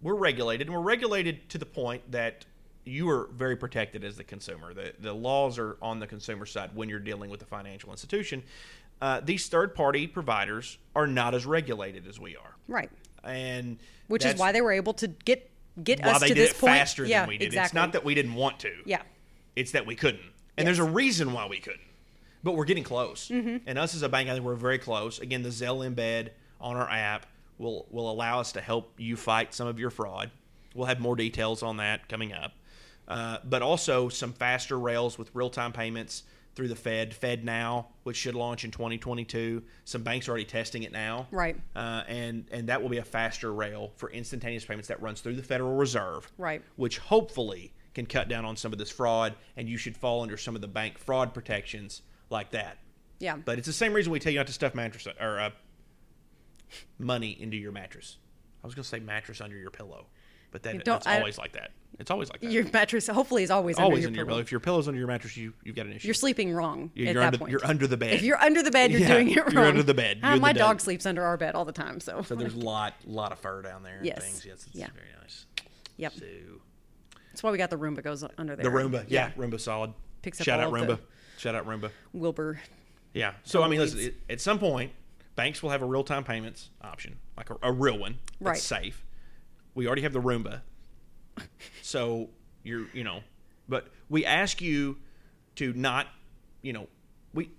we're 0.00 0.14
regulated, 0.14 0.68
and 0.68 0.76
we're 0.76 0.82
regulated 0.82 1.48
to 1.50 1.58
the 1.58 1.66
point 1.66 2.10
that 2.12 2.46
you 2.84 3.08
are 3.08 3.28
very 3.32 3.56
protected 3.56 4.04
as 4.04 4.16
the 4.16 4.24
consumer. 4.24 4.74
The 4.74 4.94
the 4.98 5.12
laws 5.12 5.58
are 5.58 5.76
on 5.80 5.98
the 6.00 6.06
consumer 6.06 6.46
side 6.46 6.70
when 6.74 6.88
you're 6.88 6.98
dealing 6.98 7.30
with 7.30 7.42
a 7.42 7.46
financial 7.46 7.90
institution. 7.90 8.42
Uh, 9.00 9.20
these 9.20 9.48
third 9.48 9.74
party 9.74 10.06
providers 10.06 10.78
are 10.94 11.06
not 11.06 11.34
as 11.34 11.44
regulated 11.44 12.06
as 12.06 12.18
we 12.20 12.36
are, 12.36 12.54
Right. 12.68 12.90
and 13.24 13.78
Which 14.06 14.24
is 14.24 14.36
why 14.36 14.52
they 14.52 14.60
were 14.60 14.72
able 14.72 14.94
to 14.94 15.08
get 15.08 15.50
get 15.82 16.00
why 16.00 16.12
us 16.12 16.20
they 16.20 16.28
to 16.28 16.34
did 16.34 16.42
this 16.44 16.50
it 16.52 16.60
point 16.60 16.74
faster 16.74 17.04
yeah, 17.04 17.20
than 17.20 17.28
we 17.30 17.38
did. 17.38 17.46
Exactly. 17.46 17.66
It's 17.66 17.74
not 17.74 17.92
that 17.92 18.04
we 18.04 18.14
didn't 18.14 18.34
want 18.34 18.60
to. 18.60 18.72
Yeah. 18.86 19.02
It's 19.56 19.72
that 19.72 19.86
we 19.86 19.96
couldn't. 19.96 20.22
And 20.56 20.66
there's 20.66 20.78
a 20.78 20.84
reason 20.84 21.32
why 21.32 21.46
we 21.46 21.58
couldn't. 21.58 21.80
But 22.44 22.52
we're 22.52 22.64
getting 22.66 22.84
close. 22.84 23.28
Mm-hmm. 23.28 23.56
And 23.66 23.78
us 23.78 23.94
as 23.94 24.02
a 24.02 24.08
bank, 24.08 24.28
I 24.28 24.34
think 24.34 24.44
we're 24.44 24.54
very 24.54 24.78
close. 24.78 25.18
Again, 25.18 25.42
the 25.42 25.48
Zelle 25.48 25.88
embed 25.92 26.28
on 26.60 26.76
our 26.76 26.88
app 26.88 27.26
will 27.58 27.86
will 27.90 28.10
allow 28.10 28.40
us 28.40 28.52
to 28.52 28.60
help 28.60 28.92
you 28.98 29.16
fight 29.16 29.54
some 29.54 29.66
of 29.66 29.78
your 29.78 29.90
fraud. 29.90 30.30
We'll 30.74 30.86
have 30.86 31.00
more 31.00 31.16
details 31.16 31.62
on 31.62 31.78
that 31.78 32.08
coming 32.08 32.32
up. 32.32 32.52
Uh, 33.06 33.38
but 33.44 33.62
also 33.62 34.08
some 34.08 34.32
faster 34.32 34.78
rails 34.78 35.18
with 35.18 35.30
real 35.34 35.50
time 35.50 35.72
payments 35.72 36.22
through 36.54 36.68
the 36.68 36.76
Fed, 36.76 37.10
FedNow, 37.20 37.84
which 38.04 38.16
should 38.16 38.34
launch 38.34 38.64
in 38.64 38.70
2022. 38.70 39.62
Some 39.84 40.02
banks 40.02 40.28
are 40.28 40.30
already 40.30 40.44
testing 40.44 40.84
it 40.84 40.92
now, 40.92 41.26
Right. 41.32 41.56
Uh, 41.74 42.04
and 42.06 42.46
and 42.52 42.68
that 42.68 42.80
will 42.80 42.88
be 42.88 42.98
a 42.98 43.04
faster 43.04 43.52
rail 43.52 43.92
for 43.96 44.10
instantaneous 44.10 44.64
payments 44.64 44.88
that 44.88 45.02
runs 45.02 45.20
through 45.20 45.34
the 45.36 45.42
Federal 45.42 45.74
Reserve, 45.74 46.30
Right. 46.38 46.62
Which 46.76 46.98
hopefully 46.98 47.72
can 47.94 48.06
cut 48.06 48.28
down 48.28 48.44
on 48.44 48.56
some 48.56 48.72
of 48.72 48.78
this 48.78 48.90
fraud, 48.90 49.34
and 49.56 49.68
you 49.68 49.76
should 49.76 49.96
fall 49.96 50.22
under 50.22 50.36
some 50.36 50.54
of 50.54 50.60
the 50.60 50.68
bank 50.68 50.98
fraud 50.98 51.34
protections 51.34 52.02
like 52.30 52.50
that. 52.52 52.78
Yeah. 53.18 53.36
But 53.36 53.58
it's 53.58 53.66
the 53.66 53.72
same 53.72 53.92
reason 53.92 54.12
we 54.12 54.18
tell 54.18 54.32
you 54.32 54.38
not 54.38 54.46
to 54.48 54.52
stuff 54.52 54.74
mattress 54.74 55.06
or 55.20 55.38
uh, 55.40 55.50
money 56.98 57.36
into 57.40 57.56
your 57.56 57.72
mattress. 57.72 58.18
I 58.62 58.66
was 58.66 58.74
going 58.74 58.82
to 58.84 58.88
say 58.88 58.98
mattress 58.98 59.40
under 59.40 59.56
your 59.56 59.70
pillow, 59.70 60.06
but 60.54 60.62
that, 60.62 60.84
don't- 60.84 60.96
it's 60.98 61.06
I- 61.06 61.18
always 61.18 61.36
like 61.36 61.52
that. 61.52 61.72
It's 61.98 62.10
always 62.10 62.28
like 62.28 62.40
that. 62.40 62.50
your 62.50 62.64
mattress 62.72 63.06
hopefully 63.06 63.42
is 63.44 63.50
always, 63.52 63.78
always 63.78 63.98
under 64.04 64.08
under 64.08 64.16
your 64.16 64.24
your 64.24 64.26
pillow. 64.26 64.40
If 64.40 64.50
your 64.50 64.58
pillow's 64.60 64.88
under 64.88 64.98
your 64.98 65.06
mattress, 65.06 65.36
you 65.36 65.52
you've 65.62 65.76
got 65.76 65.86
an 65.86 65.92
issue. 65.92 66.08
You're 66.08 66.14
sleeping 66.14 66.52
wrong 66.52 66.90
You're, 66.94 67.08
at 67.08 67.12
you're 67.14 67.22
that 67.22 67.26
under, 67.26 67.38
point. 67.38 67.50
you're 67.52 67.64
under 67.66 67.86
the 67.86 67.96
bed. 67.96 68.14
If 68.14 68.22
you're 68.22 68.40
under 68.40 68.62
the 68.64 68.70
bed, 68.72 68.90
you're 68.90 69.00
Yeah, 69.00 69.08
doing 69.14 69.30
it 69.30 69.36
wrong. 69.38 69.52
you're 69.52 69.64
under 69.64 69.82
the 69.84 69.94
bed. 69.94 70.18
Ah, 70.22 70.28
You're 70.30 70.36
the 70.36 70.40
my 70.42 70.52
dog. 70.52 70.58
dog 70.70 70.80
sleeps 70.80 71.06
under 71.06 71.22
our 71.24 71.36
bed 71.36 71.54
all 71.54 71.64
the 71.64 71.72
time. 71.72 72.00
So, 72.00 72.22
so 72.22 72.34
there's 72.34 72.54
a 72.54 72.58
lot, 72.72 72.94
lot 73.06 73.30
of 73.32 73.38
fur 73.38 73.62
down 73.62 73.82
there. 73.84 73.98
and 73.98 74.06
Yes. 74.06 74.24
Things. 74.24 74.44
Yes. 74.44 74.64
It's 74.66 74.74
Yeah. 74.74 74.88
very 74.92 75.06
nice. 75.20 75.46
yep. 75.96 76.12
So 76.14 76.24
That's 77.30 77.42
why 77.44 77.50
we 77.52 77.58
got 77.58 77.70
the 77.70 77.76
Roomba 77.78 78.02
goes 78.02 78.24
under 78.38 78.56
there. 78.56 78.64
the 78.64 78.70
Roomba, 78.76 79.04
yeah, 79.08 79.30
Roomba 79.38 79.60
solid. 79.60 79.92
Picks 80.22 80.40
up 80.40 80.44
Shout 80.46 80.60
all 80.60 80.74
out 80.74 80.82
of 80.82 80.88
Roomba. 80.88 80.98
the- 80.98 81.40
Shout 81.40 81.54
out 81.54 81.64
Roomba. 81.66 81.90
Wilbur. 82.12 82.60
Yeah. 83.12 83.34
So 83.44 83.62
I 83.62 83.68
mean, 83.68 83.78
listen. 83.78 84.00
It, 84.00 84.14
at 84.28 84.40
some 84.40 84.58
point, 84.58 84.90
banks 85.36 85.62
will 85.62 85.70
have 85.70 85.82
a 85.82 85.86
real 85.86 86.02
time 86.02 86.24
payments 86.24 86.70
option, 86.82 87.18
like 87.36 87.50
a, 87.50 87.56
a 87.62 87.70
real 87.72 87.98
one 87.98 88.18
that's 88.40 88.40
Right. 88.40 88.58
safe. 88.58 89.04
We 89.74 89.86
already 89.86 90.02
have 90.02 90.12
the 90.12 90.20
Roomba, 90.20 90.60
so 91.82 92.28
you're 92.62 92.86
you 92.92 93.04
know, 93.04 93.20
but 93.68 93.88
we 94.08 94.24
ask 94.24 94.60
you 94.60 94.96
to 95.56 95.72
not, 95.72 96.06
you 96.62 96.72
know, 96.72 96.86
we, 97.32 97.50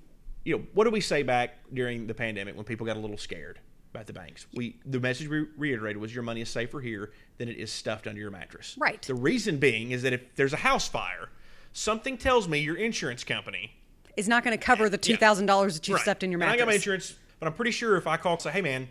you 0.44 0.58
know, 0.58 0.64
what 0.74 0.84
do 0.86 0.92
we 0.92 1.02
say 1.02 1.24
back 1.24 1.56
during 1.74 2.08
the 2.08 2.14
pandemic 2.14 2.56
when 2.56 2.66
people 2.66 2.86
got 2.86 2.98
a 2.98 3.00
little 3.00 3.18
scared 3.18 3.60
about 3.94 4.06
the 4.08 4.14
banks? 4.14 4.48
We 4.54 4.78
the 4.86 5.00
message 5.00 5.28
we 5.28 5.46
reiterated 5.58 5.98
was 6.02 6.14
your 6.14 6.24
money 6.24 6.42
is 6.42 6.50
safer 6.50 6.80
here 6.80 7.12
than 7.38 7.50
it 7.50 7.58
is 7.58 7.72
stuffed 7.72 8.08
under 8.08 8.20
your 8.22 8.32
mattress. 8.32 8.76
Right. 8.80 9.02
The 9.02 9.14
reason 9.16 9.58
being 9.58 9.92
is 9.92 10.02
that 10.04 10.14
if 10.14 10.36
there's 10.36 10.54
a 10.54 10.58
house 10.58 10.88
fire, 10.88 11.30
something 11.74 12.18
tells 12.18 12.48
me 12.48 12.60
your 12.60 12.78
insurance 12.78 13.24
company 13.26 13.74
Is 14.16 14.30
not 14.30 14.44
going 14.46 14.58
to 14.58 14.64
cover 14.64 14.90
the 14.90 14.98
two 14.98 15.18
thousand 15.18 15.48
dollars 15.48 15.76
that 15.76 15.88
you 15.88 15.96
Right. 15.96 16.02
stuffed 16.04 16.24
in 16.24 16.32
your 16.32 16.40
And 16.40 16.48
mattress. 16.48 16.62
I 16.62 16.66
got 16.66 16.68
my 16.70 16.76
insurance, 16.76 17.16
but 17.40 17.48
I'm 17.48 17.54
pretty 17.54 17.72
sure 17.72 17.98
if 17.98 18.08
I 18.08 18.16
call 18.16 18.34
and 18.34 18.42
say, 18.42 18.52
"Hey, 18.52 18.62
man, 18.62 18.88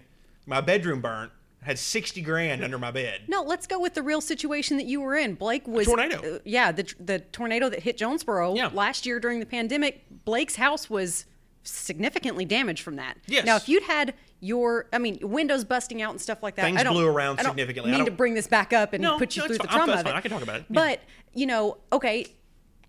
my 0.47 0.61
bedroom 0.61 1.01
burnt," 1.01 1.33
had 1.65 1.79
sixty 1.79 2.21
grand 2.23 2.63
under 2.63 2.79
my 2.79 2.91
bed. 2.91 3.23
No, 3.29 3.43
let's 3.43 3.67
go 3.67 3.79
with 3.81 3.95
the 3.95 4.03
real 4.03 4.21
situation 4.21 4.77
that 4.77 4.87
you 4.87 5.01
were 5.01 5.17
in. 5.17 5.35
Blake 5.35 5.67
was 5.67 5.87
tornado. 5.87 6.37
uh, 6.37 6.39
yeah, 6.45 6.71
the 6.73 6.93
the 7.01 7.19
tornado 7.21 7.69
that 7.69 7.81
hit 7.81 7.97
Jonesboro 7.97 8.55
Yeah. 8.55 8.71
last 8.73 9.07
year 9.07 9.19
during 9.21 9.41
the 9.41 9.47
pandemic. 9.47 10.05
Blake's 10.25 10.57
house 10.57 10.89
was 10.91 11.27
significantly 11.63 12.45
damaged 12.45 12.83
from 12.83 12.97
that. 12.97 13.17
Yes. 13.27 13.45
Now, 13.47 13.57
if 13.57 13.69
you'd 13.69 13.83
had 13.85 14.15
your, 14.41 14.87
I 14.93 14.99
mean, 14.99 15.19
windows 15.23 15.65
busting 15.65 16.03
out 16.03 16.11
and 16.11 16.21
stuff 16.21 16.43
like 16.43 16.57
that, 16.57 16.65
Things 16.67 16.79
I 16.79 16.83
don't, 16.83 16.93
blew 16.93 17.07
around 17.09 17.41
I 17.41 17.43
don't 17.43 17.53
significantly. 17.53 17.91
I 17.93 17.97
Mean 17.97 18.05
to 18.05 18.11
don't- 18.11 18.17
bring 18.17 18.35
this 18.35 18.47
back 18.47 18.73
up 18.75 18.93
and 18.93 19.03
No, 19.03 19.19
put 19.19 19.35
you 19.35 19.43
no, 19.43 19.49
through 19.49 19.59
the 19.59 19.67
trauma 19.69 19.95
of 19.95 20.01
it. 20.01 20.05
fine. 20.05 20.15
I 20.15 20.21
can 20.21 20.31
talk 20.31 20.43
about 20.43 20.57
it. 20.57 20.67
Yeah. 20.69 20.75
But 20.75 21.01
you 21.33 21.47
know, 21.47 21.79
okay. 21.93 22.27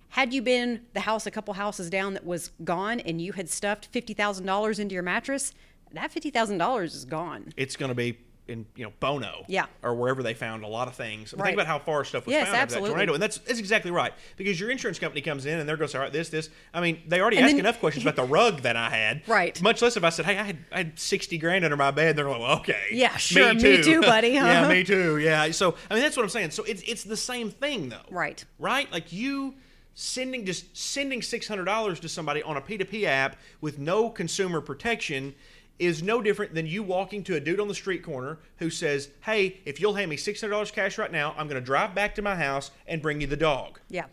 had 0.10 0.34
you 0.34 0.42
been 0.42 0.82
the 0.94 1.00
house 1.02 1.26
a 1.26 1.32
couple 1.32 1.54
houses 1.54 1.90
down 1.90 2.14
that 2.14 2.26
was 2.26 2.52
gone 2.64 3.00
and 3.00 3.22
you 3.22 3.32
had 3.34 3.50
stuffed 3.50 3.92
$50,000 3.92 4.80
into 4.80 4.94
your 4.94 5.04
mattress, 5.04 5.54
that 5.94 6.14
$50,000 6.14 6.84
is 6.84 7.06
gone. 7.06 7.54
It's 7.58 7.76
going 7.78 7.90
to 7.90 7.96
be 7.96 8.18
in 8.48 8.66
you 8.76 8.86
know 8.86 8.94
Bono, 9.00 9.44
Yeah. 9.48 9.66
or 9.82 9.96
wherever 9.96 10.22
they 10.22 10.34
found 10.34 10.64
a 10.64 10.68
lot 10.68 10.88
of 10.88 10.96
things. 10.96 11.34
Right. 11.34 11.46
Think 11.46 11.56
about 11.56 11.68
how 11.68 11.80
far 11.80 12.04
stuff 12.06 12.26
was 12.26 12.34
Yes, 12.34 12.46
found 12.48 12.58
after 12.58 12.76
that 12.76 12.88
tornado, 12.88 13.14
and 13.14 13.22
that's 13.24 13.38
that's 13.40 13.60
exactly 13.60 13.92
right. 13.92 14.14
Because 14.38 14.60
your 14.60 14.70
insurance 14.70 15.00
company 15.00 15.22
comes 15.22 15.46
in 15.46 15.60
and 15.60 15.68
they're 15.68 15.78
going 15.78 15.88
to 15.88 15.92
say, 15.92 15.98
all 15.98 16.04
right, 16.04 16.14
this, 16.14 16.30
this. 16.30 16.50
I 16.74 16.82
mean, 16.82 17.02
they 17.08 17.20
already 17.22 17.38
And 17.38 17.46
asked 17.46 17.54
then- 17.56 17.60
enough 17.60 17.80
questions 17.80 18.06
about 18.06 18.16
the 18.16 18.24
rug 18.32 18.62
that 18.62 18.76
I 18.76 18.90
had, 18.90 19.22
Right. 19.28 19.60
Much 19.62 19.82
less 19.82 19.98
if 19.98 20.04
I 20.04 20.10
said, 20.10 20.26
hey, 20.26 20.38
I 20.38 20.44
had 20.44 20.58
I 20.72 20.78
had 20.78 21.00
sixty 21.00 21.38
grand 21.38 21.66
under 21.66 21.78
my 21.78 21.92
bed. 21.92 22.16
They're 22.16 22.30
like, 22.30 22.40
well, 22.40 22.60
okay, 22.60 22.84
Yeah, 22.92 23.16
sure, 23.18 23.54
me 23.54 23.82
too, 23.82 24.02
buddy, 24.02 24.30
yeah, 24.34 24.68
me 24.68 24.84
too. 24.84 25.18
Yeah. 25.18 25.50
So 25.52 25.76
I 25.90 25.94
mean, 25.96 26.04
that's 26.04 26.16
what 26.18 26.24
I'm 26.24 26.30
saying. 26.30 26.52
So 26.52 26.64
it's 26.64 26.82
it's 26.84 27.04
the 27.04 27.18
same 27.18 27.50
thing 27.50 27.90
though, 27.90 27.98
Right. 28.12 28.44
Right? 28.60 28.92
Like 28.92 29.12
you 29.12 29.56
sending 29.98 30.46
just 30.46 30.76
sending 30.76 31.22
six 31.22 31.48
hundred 31.48 31.64
dollars 31.66 32.00
to 32.02 32.10
somebody 32.10 32.44
on 32.44 32.58
a 32.58 32.62
P2P 32.62 33.06
app 33.06 33.38
with 33.62 33.80
no 33.80 34.10
consumer 34.10 34.60
protection 34.62 35.34
is 35.78 36.02
no 36.02 36.22
different 36.22 36.54
than 36.54 36.66
you 36.66 36.82
walking 36.84 37.24
to 37.26 37.36
a 37.36 37.40
dude 37.40 37.60
on 37.60 37.68
the 37.68 37.76
street 37.76 38.04
corner 38.04 38.38
who 38.58 38.70
says, 38.70 39.10
"Hey, 39.22 39.60
if 39.66 39.80
you'll 39.82 39.96
hand 39.96 40.10
me 40.10 40.18
six 40.18 40.40
hundred 40.42 40.52
dollars 40.52 40.72
cash 40.72 40.98
right 40.98 41.12
now, 41.12 41.36
I'm 41.38 41.48
going 41.48 41.60
to 41.62 41.66
drive 41.66 41.94
back 41.94 42.16
to 42.16 42.22
my 42.22 42.36
house 42.36 42.72
and 42.88 43.02
bring 43.02 43.22
you 43.22 43.28
the 43.28 43.36
dog." 43.38 43.80
Yeah. 43.90 44.06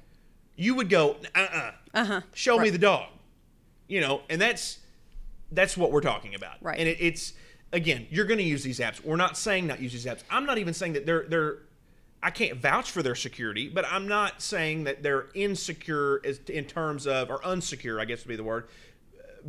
You 0.57 0.75
would 0.75 0.88
go, 0.90 1.16
"Uh-uh, 1.35 1.72
Uh-huh. 1.94 2.20
show 2.35 2.59
me 2.59 2.70
the 2.70 2.79
dog," 2.79 3.09
you 3.88 4.01
know, 4.01 4.22
and 4.29 4.40
that's 4.40 4.79
that's 5.53 5.77
what 5.77 5.92
we're 5.92 6.01
talking 6.01 6.35
about, 6.35 6.55
Right. 6.62 6.79
And 6.79 6.88
it, 6.88 6.96
it's 7.01 7.35
again, 7.72 8.07
you're 8.11 8.25
going 8.25 8.38
to 8.38 8.44
use 8.44 8.62
these 8.62 8.79
apps. 8.81 9.03
We're 9.05 9.16
not 9.16 9.37
saying 9.37 9.66
not 9.66 9.81
use 9.81 9.92
these 9.92 10.07
apps. 10.07 10.22
I'm 10.31 10.46
not 10.46 10.59
even 10.59 10.75
saying 10.75 10.94
that 10.94 11.07
they're 11.07 11.27
they're. 11.29 11.59
I 12.25 12.31
can't 12.31 12.57
vouch 12.59 12.90
for 12.90 13.03
their 13.03 13.16
security, 13.16 13.68
but 13.68 13.85
I'm 13.90 14.07
not 14.07 14.40
saying 14.42 14.85
that 14.85 15.03
they're 15.03 15.27
insecure 15.35 16.20
as 16.25 16.38
in 16.48 16.64
terms 16.66 17.07
of 17.07 17.31
or 17.31 17.38
unsecure, 17.40 18.01
I 18.01 18.05
guess 18.05 18.20
would 18.25 18.29
be 18.29 18.37
the 18.37 18.44
word, 18.44 18.68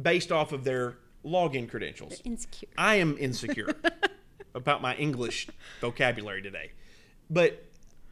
based 0.02 0.32
off 0.32 0.52
of 0.54 0.64
their 0.64 0.98
login 1.26 1.70
credentials. 1.70 2.22
Insecure. 2.24 2.70
I 2.78 2.96
am 2.96 3.18
insecure 3.20 3.74
about 4.56 4.82
my 4.82 4.96
English 4.96 5.48
vocabulary 5.82 6.42
today. 6.42 6.72
But, 7.30 7.64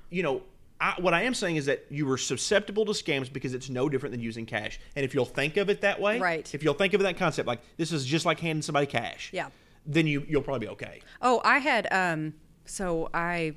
you 0.10 0.24
know, 0.24 0.42
I, 0.80 0.96
what 1.00 1.14
I 1.14 1.24
am 1.24 1.34
saying 1.34 1.58
is 1.58 1.68
that 1.68 1.86
you 1.90 2.06
were 2.08 2.18
susceptible 2.18 2.86
to 2.86 2.92
scams 2.92 3.32
because 3.32 3.54
it's 3.54 3.70
no 3.70 3.88
different 3.90 4.12
than 4.14 4.22
using 4.22 4.46
cash. 4.46 4.80
And 4.96 5.06
if 5.06 5.14
you'll 5.14 5.26
think 5.26 5.58
of 5.58 5.70
it 5.70 5.82
that 5.82 6.00
way, 6.02 6.20
Right. 6.20 6.52
if 6.56 6.64
you'll 6.64 6.74
think 6.74 6.94
of 6.94 7.02
that 7.02 7.18
concept, 7.18 7.48
like 7.48 7.62
this 7.78 7.92
is 7.92 8.06
just 8.06 8.26
like 8.26 8.40
handing 8.40 8.64
somebody 8.64 8.88
cash, 8.88 9.30
Yeah. 9.32 9.50
then 9.86 10.08
you, 10.08 10.26
you'll 10.28 10.42
probably 10.42 10.66
be 10.68 10.72
okay. 10.72 11.02
Oh, 11.22 11.40
I 11.46 11.60
had 11.60 11.88
um 11.92 12.34
so 12.66 13.10
I 13.14 13.56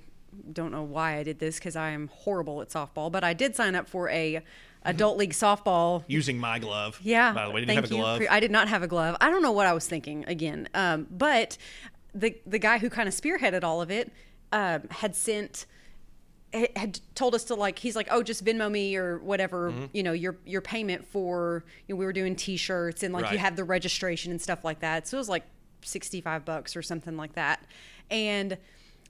don't 0.52 0.72
know 0.72 0.82
why 0.82 1.16
I 1.18 1.22
did 1.22 1.38
this 1.38 1.58
cuz 1.60 1.76
I 1.76 1.90
am 1.90 2.08
horrible 2.08 2.60
at 2.60 2.68
softball, 2.68 3.10
but 3.10 3.22
I 3.24 3.32
did 3.32 3.54
sign 3.56 3.74
up 3.74 3.88
for 3.88 4.10
a 4.10 4.42
adult 4.84 5.16
league 5.16 5.32
softball 5.32 6.04
Using 6.06 6.38
my 6.38 6.58
glove. 6.58 6.98
Yeah. 7.02 7.32
By 7.32 7.46
the 7.46 7.50
way, 7.52 7.60
did 7.60 7.68
you 7.68 7.74
thank 7.74 7.84
have 7.86 7.92
a 7.92 7.94
glove? 7.94 8.22
I 8.30 8.40
did 8.40 8.50
not 8.50 8.68
have 8.68 8.82
a 8.82 8.86
glove. 8.86 9.16
I 9.20 9.30
don't 9.30 9.42
know 9.42 9.52
what 9.52 9.66
I 9.66 9.72
was 9.72 9.86
thinking 9.86 10.24
again. 10.26 10.68
Um, 10.74 11.06
but 11.10 11.56
the 12.14 12.36
the 12.46 12.58
guy 12.58 12.78
who 12.78 12.90
kind 12.90 13.08
of 13.08 13.14
spearheaded 13.14 13.64
all 13.64 13.80
of 13.82 13.90
it 13.90 14.12
um, 14.52 14.82
had 14.90 15.16
sent 15.16 15.66
had- 16.52 16.70
had 16.76 17.00
told 17.16 17.34
us 17.34 17.42
to 17.44 17.54
like 17.56 17.78
he's 17.80 17.96
like 17.96 18.06
oh 18.12 18.22
just 18.22 18.44
Venmo 18.44 18.70
me 18.70 18.94
or 18.96 19.18
whatever 19.18 19.70
Mm-hmm. 19.72 19.84
you 19.92 20.02
know 20.04 20.12
your 20.12 20.36
your 20.46 20.60
payment 20.60 21.04
for 21.06 21.64
you 21.88 21.94
know, 21.94 21.98
we 21.98 22.04
were 22.04 22.12
doing 22.12 22.36
t-shirts 22.36 23.02
and 23.02 23.12
like 23.12 23.24
you 23.24 23.30
Right. 23.30 23.38
have 23.40 23.56
the 23.56 23.64
registration 23.64 24.30
and 24.30 24.40
stuff 24.40 24.64
like 24.64 24.78
that 24.80 25.08
so 25.08 25.16
it 25.16 25.20
was 25.20 25.28
like 25.28 25.42
65 25.82 26.44
bucks 26.44 26.76
or 26.76 26.82
something 26.82 27.16
like 27.16 27.32
that 27.34 27.64
and 28.10 28.56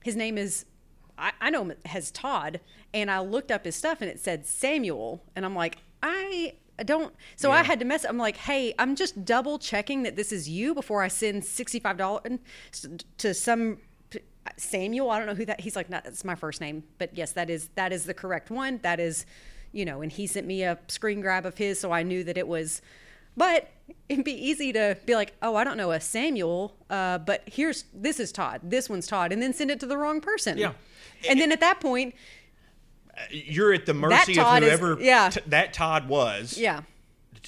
his 0.03 0.15
name 0.15 0.37
is 0.39 0.65
I, 1.17 1.31
I 1.41 1.49
know 1.49 1.63
him 1.63 1.73
as 1.93 2.11
Todd 2.11 2.59
and 2.93 3.09
I 3.09 3.19
looked 3.19 3.51
up 3.51 3.65
his 3.65 3.75
stuff 3.75 4.01
and 4.01 4.09
it 4.09 4.19
said 4.19 4.45
Samuel 4.45 5.23
and 5.35 5.45
I'm 5.45 5.55
like 5.55 5.77
I 6.03 6.53
don't 6.83 7.13
so 7.35 7.51
I 7.51 7.63
had 7.63 7.79
to 7.79 7.85
mess 7.85 8.03
up. 8.03 8.11
I'm 8.11 8.17
like 8.17 8.37
hey 8.37 8.73
I'm 8.77 8.95
just 8.95 9.25
double 9.25 9.59
checking 9.59 10.03
that 10.03 10.15
this 10.15 10.31
is 10.31 10.49
you 10.49 10.73
before 10.73 11.01
I 11.01 11.07
send 11.07 11.43
$65 11.43 12.39
to 13.17 13.33
some 13.33 13.77
Samuel. 14.57 15.09
I 15.09 15.17
don't 15.17 15.27
know 15.27 15.35
who 15.35 15.45
that. 15.45 15.61
He's 15.61 15.75
like, 15.75 15.89
no, 15.89 15.99
that's 16.03 16.23
my 16.23 16.35
first 16.35 16.61
name, 16.61 16.83
but 16.97 17.15
yes, 17.17 17.31
that 17.33 17.49
is 17.49 17.69
that 17.75 17.91
is 17.91 18.05
the 18.05 18.13
correct 18.13 18.49
one. 18.49 18.79
That 18.83 18.99
is, 18.99 19.25
you 19.71 19.85
know, 19.85 20.01
and 20.01 20.11
he 20.11 20.27
sent 20.27 20.45
me 20.47 20.63
a 20.63 20.77
screen 20.87 21.21
grab 21.21 21.45
of 21.45 21.57
his, 21.57 21.79
so 21.79 21.91
I 21.91 22.03
knew 22.03 22.23
that 22.23 22.37
it 22.37 22.47
was. 22.47 22.81
But 23.37 23.69
it'd 24.07 24.23
be 24.23 24.33
easy 24.33 24.71
to 24.71 24.97
be 25.05 25.15
like, 25.15 25.33
oh, 25.41 25.55
I 25.57 25.65
don't 25.65 25.75
know 25.75 25.91
a 25.91 25.99
Samuel, 25.99 26.73
uh, 26.89 27.17
but 27.17 27.43
here's 27.45 27.85
this 27.93 28.19
is 28.19 28.31
Todd. 28.31 28.61
This 28.63 28.89
one's 28.89 29.07
Todd, 29.07 29.33
and 29.33 29.41
then 29.41 29.53
send 29.53 29.71
it 29.71 29.79
to 29.81 29.85
the 29.85 29.97
wrong 29.97 30.21
person. 30.21 30.57
Yeah. 30.57 30.73
And 31.29 31.39
then 31.39 31.51
at 31.51 31.59
that 31.61 31.79
point, 31.79 32.15
You're 33.31 33.73
at 33.73 33.85
the 33.85 33.93
mercy 33.93 34.33
of 34.33 34.37
Todd 34.37 34.63
is- 34.63 34.69
whoever 34.69 34.97
yeah. 35.01 35.29
t- 35.29 35.41
that 35.47 35.73
Todd 35.73 36.07
was. 36.09 36.57
yeah, 36.57 36.81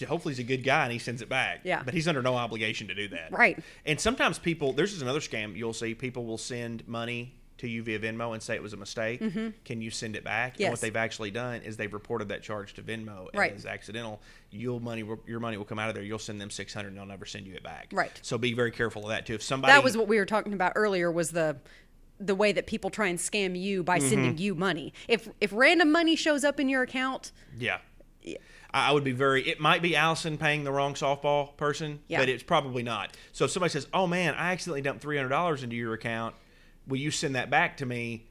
hopefully 0.08 0.34
he's 0.34 0.40
a 0.40 0.44
good 0.48 0.64
guy 0.64 0.84
and 0.84 0.94
he 0.94 1.00
sends 1.00 1.22
it 1.22 1.28
back. 1.30 1.62
Yeah. 1.64 1.82
But 1.84 1.94
he's 1.94 2.08
under 2.08 2.22
no 2.22 2.36
obligation 2.36 2.88
to 2.88 2.96
do 2.96 3.08
that. 3.10 3.32
Right. 3.32 3.60
And 3.86 4.00
sometimes 4.00 4.40
people, 4.40 4.72
there's 4.74 4.92
just 4.92 5.02
another 5.02 5.20
scam 5.20 5.56
you'll 5.58 5.74
see. 5.74 5.94
People 5.96 6.26
will 6.26 6.38
send 6.38 6.88
money 6.88 7.34
to 7.58 7.68
you 7.68 7.82
via 7.82 7.98
Venmo 7.98 8.34
and 8.34 8.42
say 8.44 8.54
it 8.54 8.62
was 8.62 8.74
a 8.74 8.78
mistake. 8.78 9.20
Can 9.66 9.82
you 9.82 9.90
send 9.90 10.16
it 10.16 10.24
back? 10.24 10.52
And 10.52 10.54
Mm-hmm. 10.54 10.62
Yes. 10.62 10.72
what 10.72 10.82
they've 10.82 10.96
actually 10.96 11.32
done 11.32 11.64
is 11.64 11.76
they've 11.76 11.92
reported 11.92 12.30
that 12.30 12.44
charge 12.44 12.76
to 12.76 12.84
Venmo 12.84 13.28
Right. 13.34 13.52
as 13.56 13.66
accidental. 13.66 14.22
You'll 14.52 14.80
money, 14.80 15.04
your 15.26 15.40
money 15.40 15.58
will 15.58 15.66
come 15.66 15.80
out 15.80 15.90
of 15.90 15.96
there. 15.96 16.04
You'll 16.04 16.20
send 16.20 16.40
them 16.40 16.52
600 16.52 16.90
and 16.90 16.96
they'll 16.96 17.06
never 17.08 17.26
send 17.26 17.48
you 17.48 17.56
it 17.56 17.64
back. 17.64 17.88
Right. 17.92 18.12
So 18.22 18.38
be 18.38 18.54
very 18.54 18.70
careful 18.72 19.02
of 19.04 19.10
that 19.10 19.26
too. 19.26 19.34
If 19.34 19.42
somebody 19.44 19.74
that 19.74 19.84
was 19.84 19.98
what 19.98 20.08
we 20.08 20.18
were 20.18 20.26
talking 20.28 20.54
about 20.54 20.74
earlier. 20.76 21.12
Was 21.12 21.32
the 21.32 21.58
the 22.20 22.36
way 22.36 22.52
that 22.52 22.66
people 22.68 22.90
try 22.90 23.08
and 23.08 23.20
scam 23.20 23.60
you 23.60 23.84
by 23.84 24.00
Mm-hmm. 24.00 24.10
sending 24.10 24.38
you 24.38 24.56
money. 24.56 24.94
If 25.08 25.30
if 25.42 25.52
random 25.54 25.92
money 25.92 26.16
shows 26.16 26.44
up 26.44 26.60
in 26.60 26.70
your 26.70 26.82
account, 26.84 27.32
Yeah. 27.58 27.78
I 28.26 28.38
I 28.74 28.92
would 28.92 29.04
be 29.06 29.14
very. 29.14 29.48
It 29.48 29.60
might 29.62 29.82
be 29.82 29.96
Allison 29.96 30.38
paying 30.38 30.64
the 30.66 30.72
wrong 30.72 30.94
softball 30.94 31.56
person, 31.58 32.00
Yeah. 32.08 32.20
but 32.20 32.28
it's 32.30 32.44
probably 32.44 32.84
not. 32.84 33.16
So 33.32 33.46
if 33.46 33.52
somebody 33.52 33.72
says, 33.72 33.88
"Oh 33.94 34.06
man, 34.08 34.34
I 34.36 34.52
accidentally 34.52 34.82
dumped 34.82 35.02
three 35.02 35.16
hundred 35.16 35.30
dollars 35.30 35.64
into 35.64 35.76
your 35.76 35.94
account. 35.94 36.36
Will 36.86 36.98
you 36.98 37.10
send 37.12 37.36
that 37.36 37.50
back 37.50 37.78
to 37.78 37.86
me?" 37.86 38.26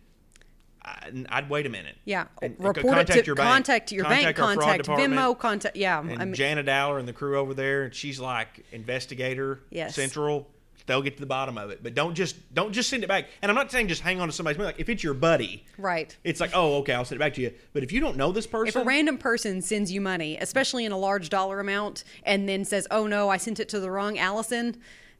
I'd 1.31 1.51
wait 1.51 1.67
a 1.67 1.69
minute. 1.69 1.97
Yeah, 2.05 2.27
And- 2.41 2.55
report 2.59 2.77
contact 2.87 3.11
it 3.11 3.23
to 3.23 3.27
your 3.27 3.35
bank. 3.35 3.49
contact 3.49 3.91
your 3.93 4.05
bank, 4.05 4.37
Contact 4.37 4.85
contact. 4.85 4.89
Venmo, 5.11 5.37
contact. 5.37 5.77
Yeah, 5.77 5.99
And 5.99 6.23
I 6.23 6.25
mean, 6.25 6.35
Janet 6.35 6.67
Dowler 6.67 7.01
and 7.01 7.09
the 7.09 7.13
crew 7.13 7.37
over 7.37 7.55
there, 7.55 7.83
and 7.85 7.93
she's 7.95 8.21
like 8.21 8.65
investigator 8.71 9.63
Yes. 9.71 9.97
central. 9.97 10.49
They'll 10.87 11.03
get 11.03 11.17
to 11.17 11.21
the 11.21 11.27
bottom 11.27 11.59
of 11.59 11.71
it, 11.71 11.83
but 11.83 11.95
don't 11.95 12.15
just 12.15 12.55
don't 12.55 12.73
just 12.73 12.89
send 12.89 13.03
it 13.03 13.09
back. 13.09 13.27
And 13.43 13.51
I'm 13.51 13.57
not 13.57 13.73
saying 13.73 13.89
just 13.89 14.03
hang 14.03 14.21
on 14.21 14.29
to 14.29 14.33
somebody's 14.33 14.57
money. 14.57 14.67
Like 14.69 14.81
if 14.81 14.89
it's 14.89 15.03
your 15.03 15.15
buddy, 15.15 15.67
right. 15.79 16.17
it's 16.23 16.41
like, 16.41 16.53
oh, 16.55 16.77
okay, 16.79 16.95
I'll 16.95 17.05
send 17.05 17.17
it 17.17 17.25
back 17.25 17.35
to 17.35 17.41
you. 17.43 17.53
But 17.73 17.83
if 17.83 17.91
you 17.91 18.01
don't 18.01 18.17
know 18.17 18.31
this 18.31 18.47
person, 18.47 18.69
If 18.69 18.77
a 18.77 18.85
random 18.85 19.19
person 19.19 19.63
sends 19.63 19.91
you 19.91 20.01
money, 20.01 20.39
especially 20.39 20.85
in 20.85 20.93
a 20.93 20.99
large 20.99 21.29
dollar 21.29 21.59
amount, 21.59 22.05
and 22.23 22.49
then 22.49 22.65
says, 22.65 22.87
"Oh 22.91 23.07
no, 23.09 23.29
I 23.29 23.37
sent 23.37 23.59
it 23.59 23.69
to 23.71 23.81
the 23.81 23.91
wrong 23.91 24.17
Allison," 24.17 24.77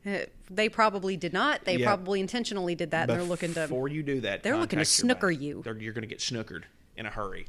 uh, 0.07 0.19
they 0.49 0.69
probably 0.69 1.17
did 1.17 1.33
not. 1.33 1.65
They 1.65 1.77
Yeah. 1.79 1.87
probably 1.87 2.21
intentionally 2.21 2.77
did 2.77 2.93
that. 2.93 3.11
and 3.11 3.19
they're 3.19 3.27
looking 3.27 3.53
to. 3.55 3.63
before 3.63 3.89
you 3.89 4.05
do 4.05 4.21
that. 4.21 4.45
They're 4.45 4.57
looking 4.57 4.79
to 4.79 4.85
snooker 4.85 5.31
you. 5.33 5.63
They're, 5.65 5.77
you're 5.77 5.93
going 5.93 6.03
to 6.03 6.09
get 6.09 6.21
snookered 6.21 6.63
in 6.97 7.07
a 7.07 7.11
hurry. 7.11 7.47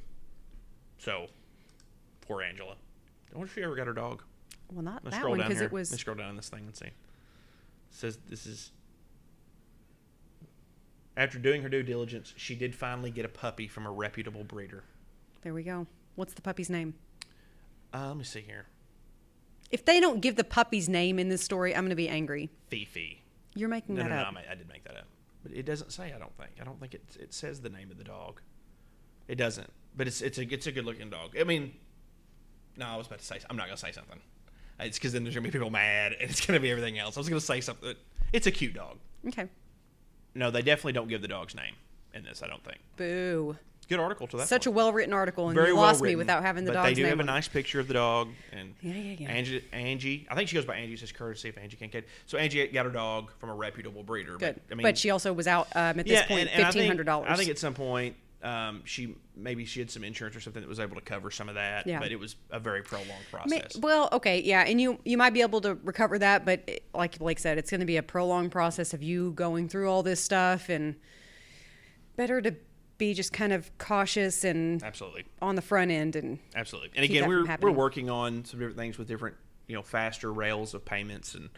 So, 0.97 1.27
poor 2.21 2.41
Angela. 2.41 2.75
I 3.31 3.37
wonder 3.37 3.45
if 3.47 3.53
she 3.53 3.61
ever 3.61 3.75
got 3.75 3.85
her 3.85 3.93
dog. 3.93 4.23
Well, 4.71 4.83
not 4.83 5.03
Let's 5.03 5.15
that 5.15 5.19
scroll 5.19 5.31
one 5.33 5.39
down 5.39 5.49
because 5.49 5.61
it 5.61 5.71
was. 5.71 5.91
Let's 5.91 6.01
scroll 6.01 6.17
down 6.17 6.29
on 6.29 6.35
this 6.35 6.49
thing 6.49 6.65
and 6.65 6.75
see. 6.75 6.89
Says 7.89 8.17
this 8.29 8.45
is. 8.45 8.71
After 11.15 11.39
doing 11.39 11.63
her 11.63 11.69
due 11.69 11.81
diligence, 11.83 12.33
she 12.37 12.53
did 12.55 12.75
finally 12.75 13.09
get 13.09 13.25
a 13.25 13.29
puppy 13.29 13.67
from 13.67 13.85
a 13.87 13.91
reputable 13.91 14.43
breeder. 14.43 14.83
There 15.41 15.53
we 15.53 15.63
go. 15.63 15.87
What's 16.15 16.33
the 16.33 16.41
puppy's 16.43 16.69
name? 16.69 16.93
Uh, 17.93 18.09
let 18.09 18.17
me 18.17 18.23
see 18.23 18.41
here. 18.41 18.65
If 19.71 19.83
they 19.83 19.99
don't 19.99 20.21
give 20.21 20.35
the 20.35 20.43
puppy's 20.43 20.87
name 20.87 21.17
in 21.17 21.29
this 21.29 21.41
story, 21.41 21.75
I'm 21.75 21.81
going 21.83 21.89
to 21.89 21.95
be 21.95 22.07
angry. 22.07 22.49
Fifi. 22.69 23.23
You're 23.55 23.69
making 23.69 23.95
No, 23.95 24.03
that 24.03 24.09
no, 24.09 24.15
no, 24.15 24.21
up. 24.21 24.27
I, 24.27 24.31
ma- 24.31 24.39
I 24.51 24.55
did 24.55 24.69
make 24.69 24.83
that 24.83 24.95
up. 24.97 25.07
But 25.41 25.53
it 25.53 25.65
doesn't 25.65 25.91
say, 25.91 26.13
I 26.13 26.19
don't 26.19 26.35
think. 26.37 26.51
I 26.61 26.63
don't 26.63 26.79
think 26.79 26.93
it, 26.93 27.03
it 27.19 27.33
says 27.33 27.61
the 27.61 27.69
name 27.69 27.89
of 27.89 27.97
the 27.97 28.03
dog. 28.03 28.41
It 29.27 29.35
doesn't. 29.35 29.71
But 29.95 30.07
it's 30.07 30.21
it's 30.21 30.37
a 30.37 30.43
it's 30.53 30.67
a 30.67 30.71
good 30.71 30.85
looking 30.85 31.09
dog. 31.09 31.35
I 31.39 31.43
mean, 31.43 31.73
no, 32.77 32.85
I 32.85 32.95
was 32.95 33.07
about 33.07 33.19
to 33.19 33.25
say. 33.25 33.39
I'm 33.49 33.57
not 33.57 33.65
gonna 33.65 33.75
say 33.77 33.91
something. 33.91 34.19
It's 34.79 34.97
because 34.97 35.13
then 35.13 35.23
there's 35.23 35.35
gonna 35.35 35.43
be 35.47 35.51
people 35.51 35.69
mad, 35.69 36.13
and 36.19 36.29
it's 36.29 36.45
gonna 36.45 36.59
be 36.59 36.69
everything 36.71 36.97
else. 36.99 37.17
I 37.17 37.19
was 37.19 37.29
gonna 37.29 37.41
say 37.41 37.61
something. 37.61 37.95
It's 38.33 38.47
a 38.47 38.51
cute 38.51 38.73
dog. 38.73 38.97
Okay. 39.27 39.47
No, 40.35 40.51
they 40.51 40.61
definitely 40.61 40.93
don't 40.93 41.07
give 41.07 41.21
the 41.21 41.27
dog's 41.27 41.55
name 41.55 41.73
in 42.13 42.23
this. 42.23 42.43
I 42.43 42.47
don't 42.47 42.63
think. 42.63 42.77
Boo. 42.95 43.57
Good 43.89 43.99
article 43.99 44.27
to 44.27 44.37
that. 44.37 44.49
Such 44.49 44.65
a 44.65 44.71
well 44.71 44.91
written 44.91 45.13
article, 45.13 45.47
and 45.47 45.55
very 45.55 45.69
you 45.69 45.75
well 45.75 45.85
lost 45.85 46.01
me 46.01 46.15
without 46.17 46.43
having 46.43 46.65
the 46.65 46.71
but 46.71 46.75
dog's 46.75 46.89
they 46.89 46.93
do 46.95 47.03
name. 47.03 47.09
have 47.09 47.19
a 47.19 47.21
on 47.23 47.29
it. 47.29 47.31
nice 47.31 47.47
picture 47.47 47.79
of 47.79 47.87
the 47.87 47.93
dog 47.93 48.27
and 48.51 48.75
Yeah, 48.81 48.93
yeah, 48.93 49.15
yeah. 49.19 49.29
Angie, 49.29 49.63
Angie. 49.71 50.27
I 50.29 50.35
think 50.35 50.49
she 50.49 50.55
goes 50.55 50.65
by 50.65 50.75
Angie. 50.75 50.97
Says 50.97 51.13
courtesy 51.13 51.47
if 51.47 51.57
Angie 51.57 51.77
can't 51.77 51.91
get. 51.91 52.05
So 52.25 52.37
Angie 52.37 52.67
got 52.67 52.85
her 52.85 52.91
dog 52.91 53.31
from 53.39 53.49
a 53.49 53.55
reputable 53.55 54.03
breeder. 54.03 54.35
Good. 54.37 54.59
But, 54.67 54.73
I 54.73 54.75
mean, 54.75 54.83
but 54.83 54.97
she 54.97 55.09
also 55.09 55.31
was 55.31 55.47
out 55.47 55.67
um, 55.73 55.99
at 55.99 56.05
this 56.05 56.21
point 56.25 56.49
and- 56.49 56.49
and 56.49 56.73
fifteen 56.73 57.05
dollars. 57.05 57.27
I 57.31 57.35
think 57.37 57.49
at 57.49 57.57
some 57.57 57.73
point 57.73 58.17
um, 58.43 58.81
she 58.85 59.15
maybe 59.35 59.65
she 59.65 59.79
had 59.79 59.89
some 59.89 60.03
insurance 60.03 60.35
or 60.35 60.39
something 60.39 60.61
that 60.61 60.69
was 60.69 60.79
able 60.79 60.95
to 60.95 61.01
cover 61.01 61.31
some 61.31 61.49
of 61.49 61.55
that. 61.55 61.87
Yeah. 61.87 61.99
But 61.99 62.11
it 62.11 62.19
was 62.19 62.35
a 62.51 62.59
very 62.59 62.83
prolonged 62.83 63.11
process. 63.31 63.75
well, 63.77 64.09
okay, 64.11 64.41
yeah, 64.41 64.61
and 64.61 64.79
you 64.79 64.99
you 65.05 65.17
might 65.17 65.33
be 65.33 65.41
able 65.41 65.61
to 65.61 65.75
recover 65.83 66.19
that, 66.19 66.45
but 66.45 66.63
it- 66.67 66.83
like 66.93 67.17
Blake 67.19 67.39
said, 67.39 67.57
it's 67.57 67.69
going 67.71 67.79
to 67.81 67.85
be 67.85 67.97
a 67.97 68.03
prolonged 68.03 68.51
process 68.51 68.93
of 68.93 69.01
you 69.03 69.31
going 69.31 69.67
through 69.69 69.89
all 69.89 70.03
this 70.03 70.19
stuff, 70.23 70.69
and 70.69 70.95
better 72.15 72.41
to 72.41 72.55
be 72.97 73.13
just 73.13 73.31
kind 73.31 73.53
of 73.53 73.75
cautious 73.77 74.43
and 74.43 74.81
Absolutely. 74.83 75.23
on 75.41 75.55
the 75.55 75.61
front 75.61 75.91
end 75.91 76.15
and 76.15 76.39
Absolutely. 76.55 76.89
And 76.95 77.05
again, 77.05 77.27
we're 77.27 77.45
we're 77.61 77.71
working 77.71 78.09
on 78.09 78.43
some 78.45 78.59
different 78.59 78.77
things 78.77 78.97
with 78.97 79.07
different 79.07 79.35
you 79.67 79.75
know 79.75 79.83
faster 79.83 80.31
rails 80.33 80.73
of 80.73 80.83
payments 80.85 81.35
and 81.35 81.49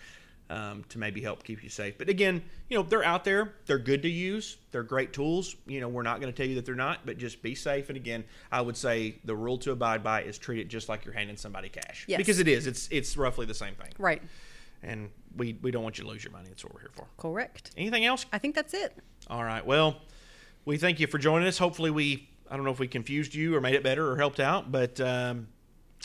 um, 0.50 0.84
to 0.90 0.98
maybe 0.98 1.22
help 1.22 1.44
keep 1.44 1.64
you 1.64 1.70
safe. 1.70 1.98
But 1.98 2.10
again, 2.10 2.42
you 2.70 2.78
know 2.78 2.84
they're 2.84 3.04
out 3.04 3.24
there. 3.24 3.54
They're 3.66 3.78
good 3.80 4.02
to 4.04 4.10
use. 4.10 4.58
They're 4.72 4.84
great 4.84 5.14
tools. 5.14 5.56
You 5.68 5.80
know 5.82 5.88
we're 5.90 6.04
not 6.04 6.20
going 6.22 6.32
to 6.34 6.38
tell 6.38 6.48
you 6.48 6.56
that 6.56 6.66
they're 6.66 6.76
not, 6.76 7.06
but 7.06 7.18
just 7.18 7.42
be 7.42 7.56
safe. 7.56 7.90
And 7.90 7.98
again, 7.98 8.24
I 8.52 8.62
would 8.62 8.76
say 8.78 9.20
the 9.26 9.36
rule 9.36 9.58
to 9.60 9.72
abide 9.72 10.04
by 10.04 10.24
is 10.24 10.38
treat 10.38 10.60
it 10.60 10.68
just 10.68 10.90
like 10.90 11.06
you're 11.06 11.14
handing 11.14 11.38
somebody 11.38 11.70
cash 11.70 12.06
Yes. 12.08 12.18
because 12.18 12.40
it 12.40 12.48
is. 12.48 12.68
It's 12.68 12.88
it's 12.92 13.16
roughly 13.18 13.46
the 13.46 13.54
same 13.54 13.76
thing. 13.76 13.92
right. 13.98 14.22
And 14.82 15.10
we 15.36 15.58
we 15.62 15.72
don't 15.72 15.84
want 15.84 15.98
you 15.98 16.06
to 16.06 16.10
lose 16.10 16.24
your 16.24 16.32
money. 16.32 16.48
That's 16.48 16.64
what 16.64 16.74
we're 16.74 16.80
here 16.82 16.92
for. 16.96 17.06
Correct. 17.18 17.72
Anything 17.78 18.06
else? 18.06 18.26
I 18.32 18.38
think 18.38 18.56
that's 18.56 18.74
it. 18.74 18.96
All 19.28 19.44
right. 19.44 19.66
Well, 19.66 19.98
we 20.66 20.78
thank 20.78 21.00
you 21.00 21.08
for 21.08 21.18
joining 21.18 21.48
us. 21.48 21.58
Hopefully 21.58 21.92
we. 21.92 22.30
I 22.50 22.56
don't 22.56 22.66
know 22.66 22.72
if 22.72 22.80
we 22.80 22.88
confused 22.88 23.36
you 23.36 23.56
or 23.56 23.62
made 23.62 23.76
it 23.76 23.84
better 23.84 24.10
or 24.12 24.18
helped 24.18 24.40
out, 24.40 24.72
but 24.72 25.00
um, 25.02 25.50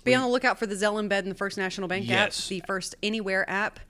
Be 0.05 0.15
on 0.15 0.21
the 0.23 0.29
lookout 0.29 0.59
for 0.59 0.67
the 0.67 0.75
Zelle 0.75 1.03
embed 1.03 1.21
in 1.23 1.31
the 1.31 1.35
First 1.35 1.57
National 1.57 1.89
Bank 1.89 2.07
Yes. 2.07 2.39
app, 2.45 2.49
the 2.49 2.63
first 2.67 2.95
Anywhere 3.03 3.49
app. 3.49 3.81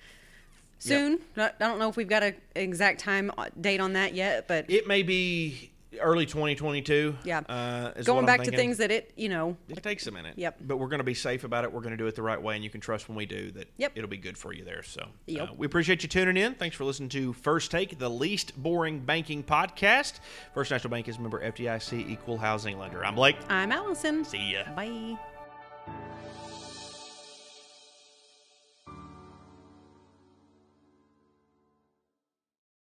Soon. 0.89 1.19
Not, 1.37 1.55
I 1.61 1.67
don't 1.67 1.79
know 1.79 1.89
if 1.89 1.97
we've 1.97 2.09
got 2.09 2.23
an 2.23 2.35
exact 2.55 3.01
time 3.01 3.31
uh, 3.39 3.49
date 3.61 3.81
on 3.81 3.95
that 3.95 4.15
yet, 4.15 4.47
but 4.49 4.71
It 4.71 4.87
may 4.87 5.03
be 5.03 5.71
early 6.01 6.27
2022. 6.27 7.17
yeah. 7.25 7.39
Uh, 7.49 7.93
Going 8.03 8.27
back 8.27 8.43
to 8.43 8.51
things 8.51 8.79
that 8.79 8.91
it, 8.91 9.13
you 9.17 9.29
know, 9.29 9.57
It 9.69 9.81
takes 9.83 10.09
a 10.09 10.11
minute. 10.11 10.35
Yep. 10.37 10.59
But 10.63 10.79
we're 10.79 10.89
going 10.89 10.99
to 10.99 11.05
be 11.05 11.15
safe 11.15 11.45
about 11.45 11.63
it. 11.63 11.73
We're 11.73 11.83
going 11.83 11.93
to 11.93 11.97
do 11.97 12.07
it 12.09 12.17
the 12.17 12.23
right 12.23 12.41
way, 12.43 12.57
and 12.57 12.65
you 12.65 12.71
can 12.71 12.81
trust 12.81 13.09
when 13.09 13.17
we 13.17 13.27
do 13.27 13.53
that 13.53 13.69
Yep. 13.77 13.93
it'll 13.95 14.11
be 14.11 14.17
good 14.17 14.37
for 14.37 14.53
you 14.53 14.65
there. 14.65 14.83
So 14.83 15.07
Yep. 15.27 15.49
uh, 15.51 15.53
we 15.57 15.67
appreciate 15.67 16.03
you 16.03 16.09
tuning 16.09 16.37
in. 16.37 16.55
Thanks 16.55 16.75
for 16.75 16.83
listening 16.85 17.11
to 17.11 17.33
First 17.33 17.71
Take, 17.71 17.99
the 18.01 18.11
least 18.11 18.61
boring 18.61 18.99
banking 19.01 19.45
podcast. 19.45 20.19
First 20.53 20.73
National 20.73 20.91
Bank 20.91 21.09
is 21.09 21.17
a 21.17 21.21
member 21.21 21.41
FDIC 21.41 22.09
equal 22.11 22.39
housing 22.39 22.77
lender. 22.79 23.05
I'm 23.05 23.15
Blake. 23.15 23.37
I'm 23.49 23.71
Allison. 23.71 24.25
See 24.25 24.53
ya. 24.55 24.65
Bye. 24.75 25.17